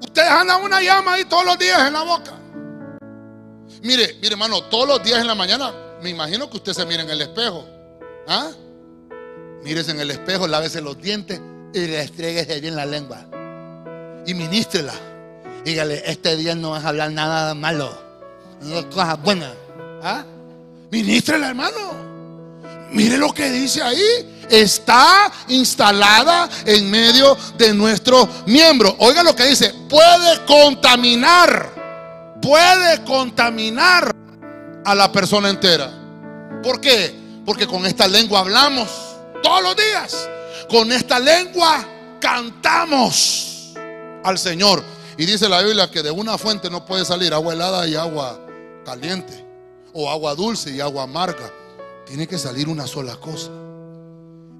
[0.00, 2.32] ustedes andan una llama ahí todos los días en la boca.
[3.80, 5.72] Mire, mire hermano, todos los días en la mañana,
[6.02, 7.64] me imagino que usted se mire en el espejo.
[8.26, 8.50] ¿Ah?
[9.68, 11.38] Mírese en el espejo, lávese los dientes
[11.74, 13.18] y restréguese bien la lengua.
[14.24, 14.94] Y ministrela.
[15.62, 17.92] Dígale, este día no vas a hablar nada malo.
[18.90, 19.52] Cosas buenas.
[20.02, 20.24] ¿Ah?
[20.90, 21.92] Ministrela, hermano.
[22.92, 24.46] Mire lo que dice ahí.
[24.48, 28.96] Está instalada en medio de nuestro miembro.
[29.00, 29.74] Oiga lo que dice.
[29.86, 32.38] Puede contaminar.
[32.40, 34.16] Puede contaminar
[34.86, 35.92] a la persona entera.
[36.62, 37.14] ¿Por qué?
[37.44, 39.07] Porque con esta lengua hablamos
[39.42, 40.28] todos los días.
[40.68, 41.86] Con esta lengua
[42.20, 43.72] cantamos
[44.24, 44.82] al Señor.
[45.16, 48.40] Y dice la Biblia que de una fuente no puede salir agua helada y agua
[48.84, 49.44] caliente.
[49.92, 51.50] O agua dulce y agua amarga.
[52.06, 53.50] Tiene que salir una sola cosa.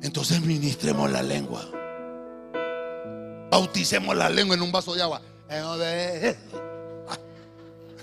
[0.02, 1.68] Entonces ministremos la lengua.
[3.50, 5.20] Bauticemos la lengua en un vaso de agua.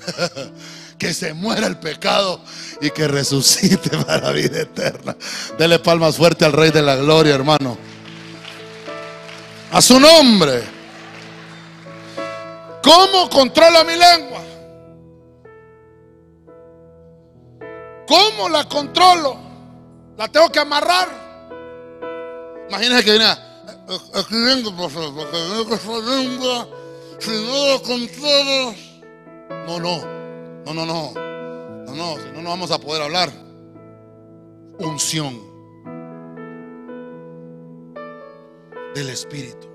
[0.98, 2.42] que se muera el pecado
[2.82, 5.16] y que resucite para la vida eterna.
[5.58, 7.78] Dele palmas fuerte al Rey de la Gloria, hermano.
[9.72, 10.64] A su nombre.
[12.82, 14.42] ¿Cómo controla mi lengua?
[18.08, 19.38] ¿Cómo la controlo?
[20.18, 21.10] ¿La tengo que amarrar?
[22.70, 23.26] Imagínense que viene
[24.14, 25.28] escribiendo, favor,
[25.68, 26.68] porque lengua,
[27.20, 28.76] si no la controlo.
[29.68, 30.15] No, no.
[30.66, 31.12] No, no, no.
[31.14, 33.32] No, no, no, no vamos a poder hablar.
[34.80, 35.40] Unción
[38.96, 39.68] del Espíritu.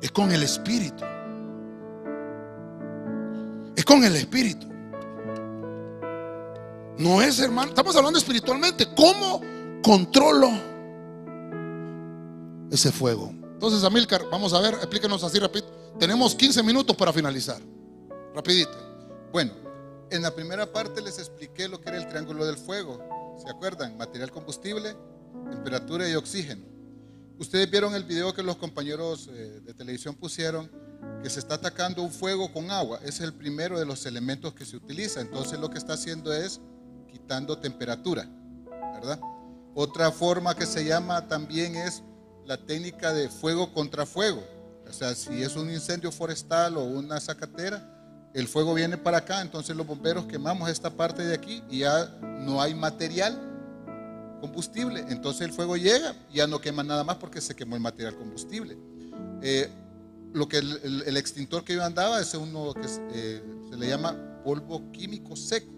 [0.00, 1.04] Es con el Espíritu.
[3.76, 4.66] Es con el Espíritu.
[6.98, 7.70] No es, hermano.
[7.70, 8.86] Estamos hablando espiritualmente.
[8.94, 9.40] ¿Cómo
[9.82, 10.50] controlo
[12.70, 13.32] ese fuego?
[13.54, 15.66] Entonces, Amilcar, vamos a ver, explíquenos así rápido.
[15.98, 17.60] Tenemos 15 minutos para finalizar.
[18.34, 18.81] Rapidito.
[19.32, 19.54] Bueno,
[20.10, 23.38] en la primera parte les expliqué lo que era el triángulo del fuego.
[23.42, 23.96] ¿Se acuerdan?
[23.96, 24.94] Material combustible,
[25.50, 26.66] temperatura y oxígeno.
[27.38, 30.70] Ustedes vieron el video que los compañeros eh, de televisión pusieron
[31.22, 32.98] que se está atacando un fuego con agua.
[32.98, 35.22] Ese es el primero de los elementos que se utiliza.
[35.22, 36.60] Entonces lo que está haciendo es
[37.10, 38.28] quitando temperatura,
[38.92, 39.18] ¿verdad?
[39.74, 42.02] Otra forma que se llama también es
[42.44, 44.44] la técnica de fuego contra fuego.
[44.86, 47.91] O sea, si es un incendio forestal o una zacatera,
[48.34, 52.06] el fuego viene para acá, entonces los bomberos quemamos esta parte de aquí y ya
[52.22, 53.38] no hay material
[54.40, 55.04] combustible.
[55.08, 58.78] Entonces el fuego llega ya no quema nada más porque se quemó el material combustible.
[59.42, 59.68] Eh,
[60.32, 64.90] lo que el, extintor que yo andaba es uno que eh, se le llama polvo
[64.92, 65.70] químico seco.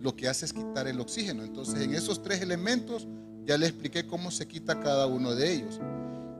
[0.00, 1.44] Lo que hace es quitar el oxígeno.
[1.44, 3.06] Entonces en esos tres elementos
[3.44, 5.80] ya le expliqué cómo se quita cada uno de ellos.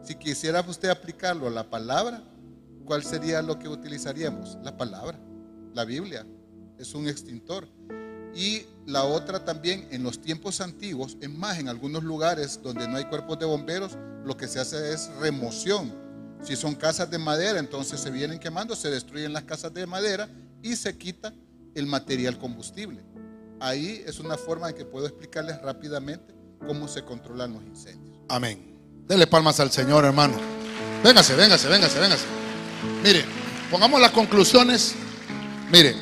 [0.02, 2.22] Si quisiera usted aplicarlo a la palabra,
[2.84, 4.58] ¿cuál sería lo que utilizaríamos?
[4.64, 5.20] La palabra
[5.76, 6.26] la Biblia,
[6.78, 7.68] es un extintor.
[8.34, 12.96] Y la otra también, en los tiempos antiguos, es más, en algunos lugares donde no
[12.96, 15.92] hay cuerpos de bomberos, lo que se hace es remoción.
[16.42, 20.28] Si son casas de madera, entonces se vienen quemando, se destruyen las casas de madera
[20.62, 21.32] y se quita
[21.74, 23.02] el material combustible.
[23.60, 26.34] Ahí es una forma en que puedo explicarles rápidamente
[26.66, 28.18] cómo se controlan los incendios.
[28.28, 28.78] Amén.
[29.06, 30.34] Dele palmas al Señor, hermano.
[31.04, 32.24] Véngase, véngase, véngase, véngase.
[33.02, 33.24] Mire,
[33.70, 34.94] pongamos las conclusiones
[35.70, 35.96] Mire,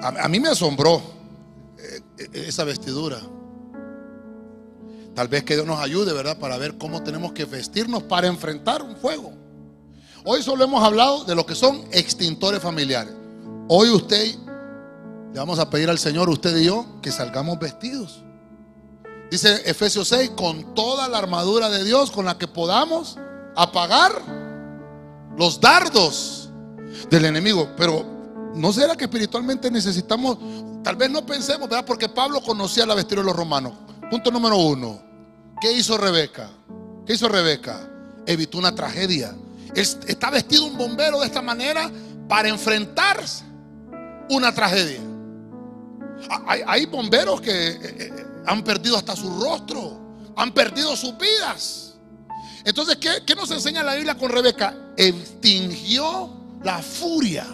[0.00, 1.02] a, mí me asombró
[1.76, 3.20] eh, eh, esa vestidura.
[5.14, 6.38] Tal vez que Dios nos ayude, ¿verdad?
[6.38, 9.32] Para ver cómo tenemos que vestirnos para enfrentar un fuego.
[10.24, 13.12] Hoy solo hemos hablado de lo que son extintores familiares.
[13.68, 14.36] Hoy usted,
[15.32, 18.22] le vamos a pedir al Señor, usted y yo, que salgamos vestidos.
[19.30, 23.18] Dice Efesios 6, con toda la armadura de Dios con la que podamos
[23.56, 24.12] apagar
[25.36, 26.50] los dardos
[27.10, 27.68] del enemigo.
[27.76, 28.19] Pero
[28.54, 30.38] ¿No será que espiritualmente necesitamos,
[30.82, 31.84] tal vez no pensemos, ¿verdad?
[31.84, 33.72] Porque Pablo conocía la vestidura de los romanos.
[34.10, 35.00] Punto número uno.
[35.60, 36.50] ¿Qué hizo Rebeca?
[37.06, 37.88] ¿Qué hizo Rebeca?
[38.26, 39.34] Evitó una tragedia.
[39.74, 41.90] está vestido un bombero de esta manera
[42.28, 43.44] para enfrentarse
[44.30, 45.00] una tragedia.
[46.46, 49.98] Hay, bomberos que eh, eh, han perdido hasta su rostro,
[50.36, 51.94] han perdido sus vidas.
[52.64, 54.74] Entonces, ¿qué, ¿qué nos enseña la Biblia con Rebeca?
[54.96, 56.30] Extinguió
[56.62, 57.46] la furia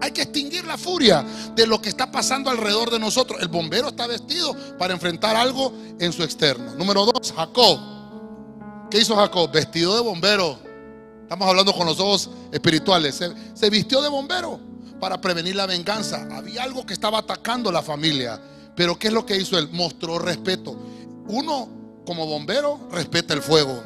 [0.00, 1.24] hay que extinguir la furia
[1.54, 3.40] de lo que está pasando alrededor de nosotros.
[3.40, 6.74] El bombero está vestido para enfrentar algo en su externo.
[6.74, 7.78] Número dos, Jacob.
[8.90, 9.50] ¿Qué hizo Jacob?
[9.52, 10.58] Vestido de bombero.
[11.22, 13.22] Estamos hablando con los ojos espirituales.
[13.54, 14.58] Se, vistió de bombero
[14.98, 16.26] para prevenir la venganza.
[16.32, 18.40] Había algo que estaba atacando la familia.
[18.74, 19.68] Pero ¿qué es lo que hizo él?
[19.70, 20.76] Mostró respeto.
[21.28, 21.68] Uno,
[22.06, 23.82] como bombero, respeta el fuego.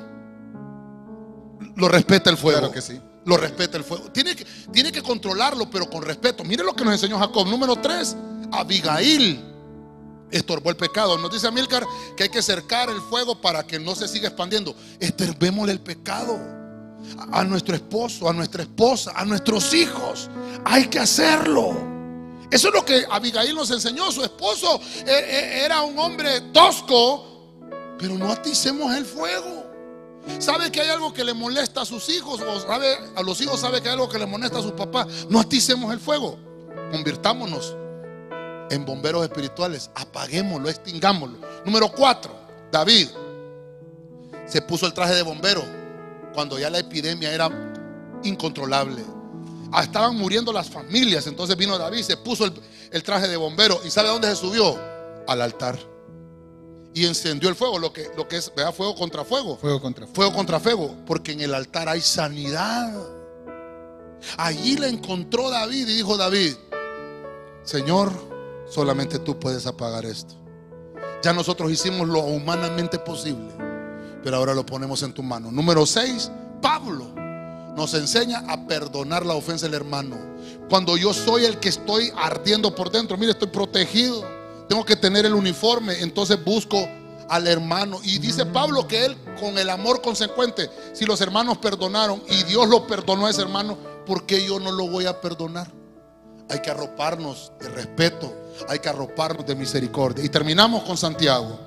[1.77, 2.61] Lo respeta el fuego.
[2.61, 4.11] Claro que sí lo respeta el fuego.
[4.11, 6.45] Tiene que, tiene que controlarlo, pero con respeto.
[6.45, 7.47] Mire lo que nos enseñó Jacob.
[7.47, 8.17] Número 3,
[8.53, 9.43] Abigail
[10.31, 11.17] estorbó el pecado.
[11.19, 11.87] Nos dice Amílcar
[12.17, 14.75] que hay que cercar el fuego para que no se siga expandiendo.
[15.01, 16.39] Estorbémosle el pecado
[17.33, 20.31] a nuestro esposo, a nuestra esposa, a nuestros hijos.
[20.65, 21.95] Hay que hacerlo.
[22.51, 24.11] Eso es lo que Abigail nos enseñó.
[24.13, 29.64] Su esposo eh, eh, era un hombre tosco, pero no aticemos el fuego.
[30.39, 32.41] ¿Sabe que hay algo que le molesta a sus hijos?
[32.41, 35.07] O sabe, a los hijos sabe que hay algo que le molesta a sus papás.
[35.29, 36.39] No aticemos el fuego.
[36.91, 37.77] Convirtámonos
[38.71, 39.91] en bomberos espirituales.
[39.95, 41.39] Apaguémoslo, extingámoslo.
[41.65, 42.35] Número cuatro.
[42.71, 43.09] David
[44.47, 45.65] se puso el traje de bombero
[46.33, 47.49] cuando ya la epidemia era
[48.25, 49.03] incontrolable.
[49.73, 51.27] Ah, estaban muriendo las familias.
[51.27, 52.45] Entonces vino David, se puso
[52.91, 53.81] el, traje de bombero.
[53.85, 54.79] ¿Y sabe a dónde se subió?
[55.27, 55.79] Al altar.
[56.95, 59.57] Y encendió el fuego, lo que, lo que es, vea, fuego contra fuego.
[59.57, 60.15] Fuego contra fuego.
[60.15, 60.97] Fuego contra fuego.
[61.05, 62.95] Porque en el altar hay sanidad.
[64.39, 66.55] Allí le encontró David y dijo David,
[67.65, 68.13] Señor,
[68.69, 70.35] solamente tú puedes apagar esto.
[71.23, 73.51] Ya nosotros hicimos lo humanamente posible,
[74.23, 75.51] pero ahora lo ponemos en tu mano.
[75.51, 76.31] Número 6,
[76.61, 77.13] Pablo
[77.77, 80.17] nos enseña a perdonar la ofensa del hermano.
[80.69, 84.25] Cuando yo soy el que estoy ardiendo por dentro, mire, estoy protegido,
[84.69, 86.89] tengo que tener el uniforme, entonces busco
[87.29, 88.01] al hermano.
[88.03, 92.69] Y dice Pablo que él, con el amor consecuente, si los hermanos perdonaron y Dios
[92.69, 93.77] lo perdonó a ese hermano,
[94.07, 95.71] ¿por qué yo no lo voy a perdonar?
[96.51, 98.33] Hay que arroparnos de respeto,
[98.69, 100.25] hay que arroparnos de misericordia.
[100.25, 101.59] Y terminamos con Santiago.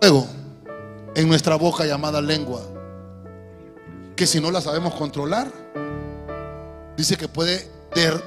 [0.00, 0.26] Luego,
[1.14, 2.62] en nuestra boca llamada lengua,
[4.16, 5.50] que si no la sabemos controlar,
[6.96, 7.70] dice que puede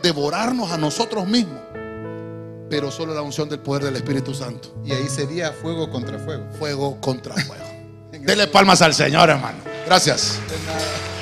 [0.02, 1.62] devorarnos a nosotros mismos,
[2.70, 4.76] pero solo la unción del poder del Espíritu Santo.
[4.86, 6.46] Y ahí sería fuego contra fuego.
[6.58, 7.64] Fuego contra fuego.
[8.12, 9.58] Dele palmas al Señor, hermano.
[9.86, 10.40] Gracias.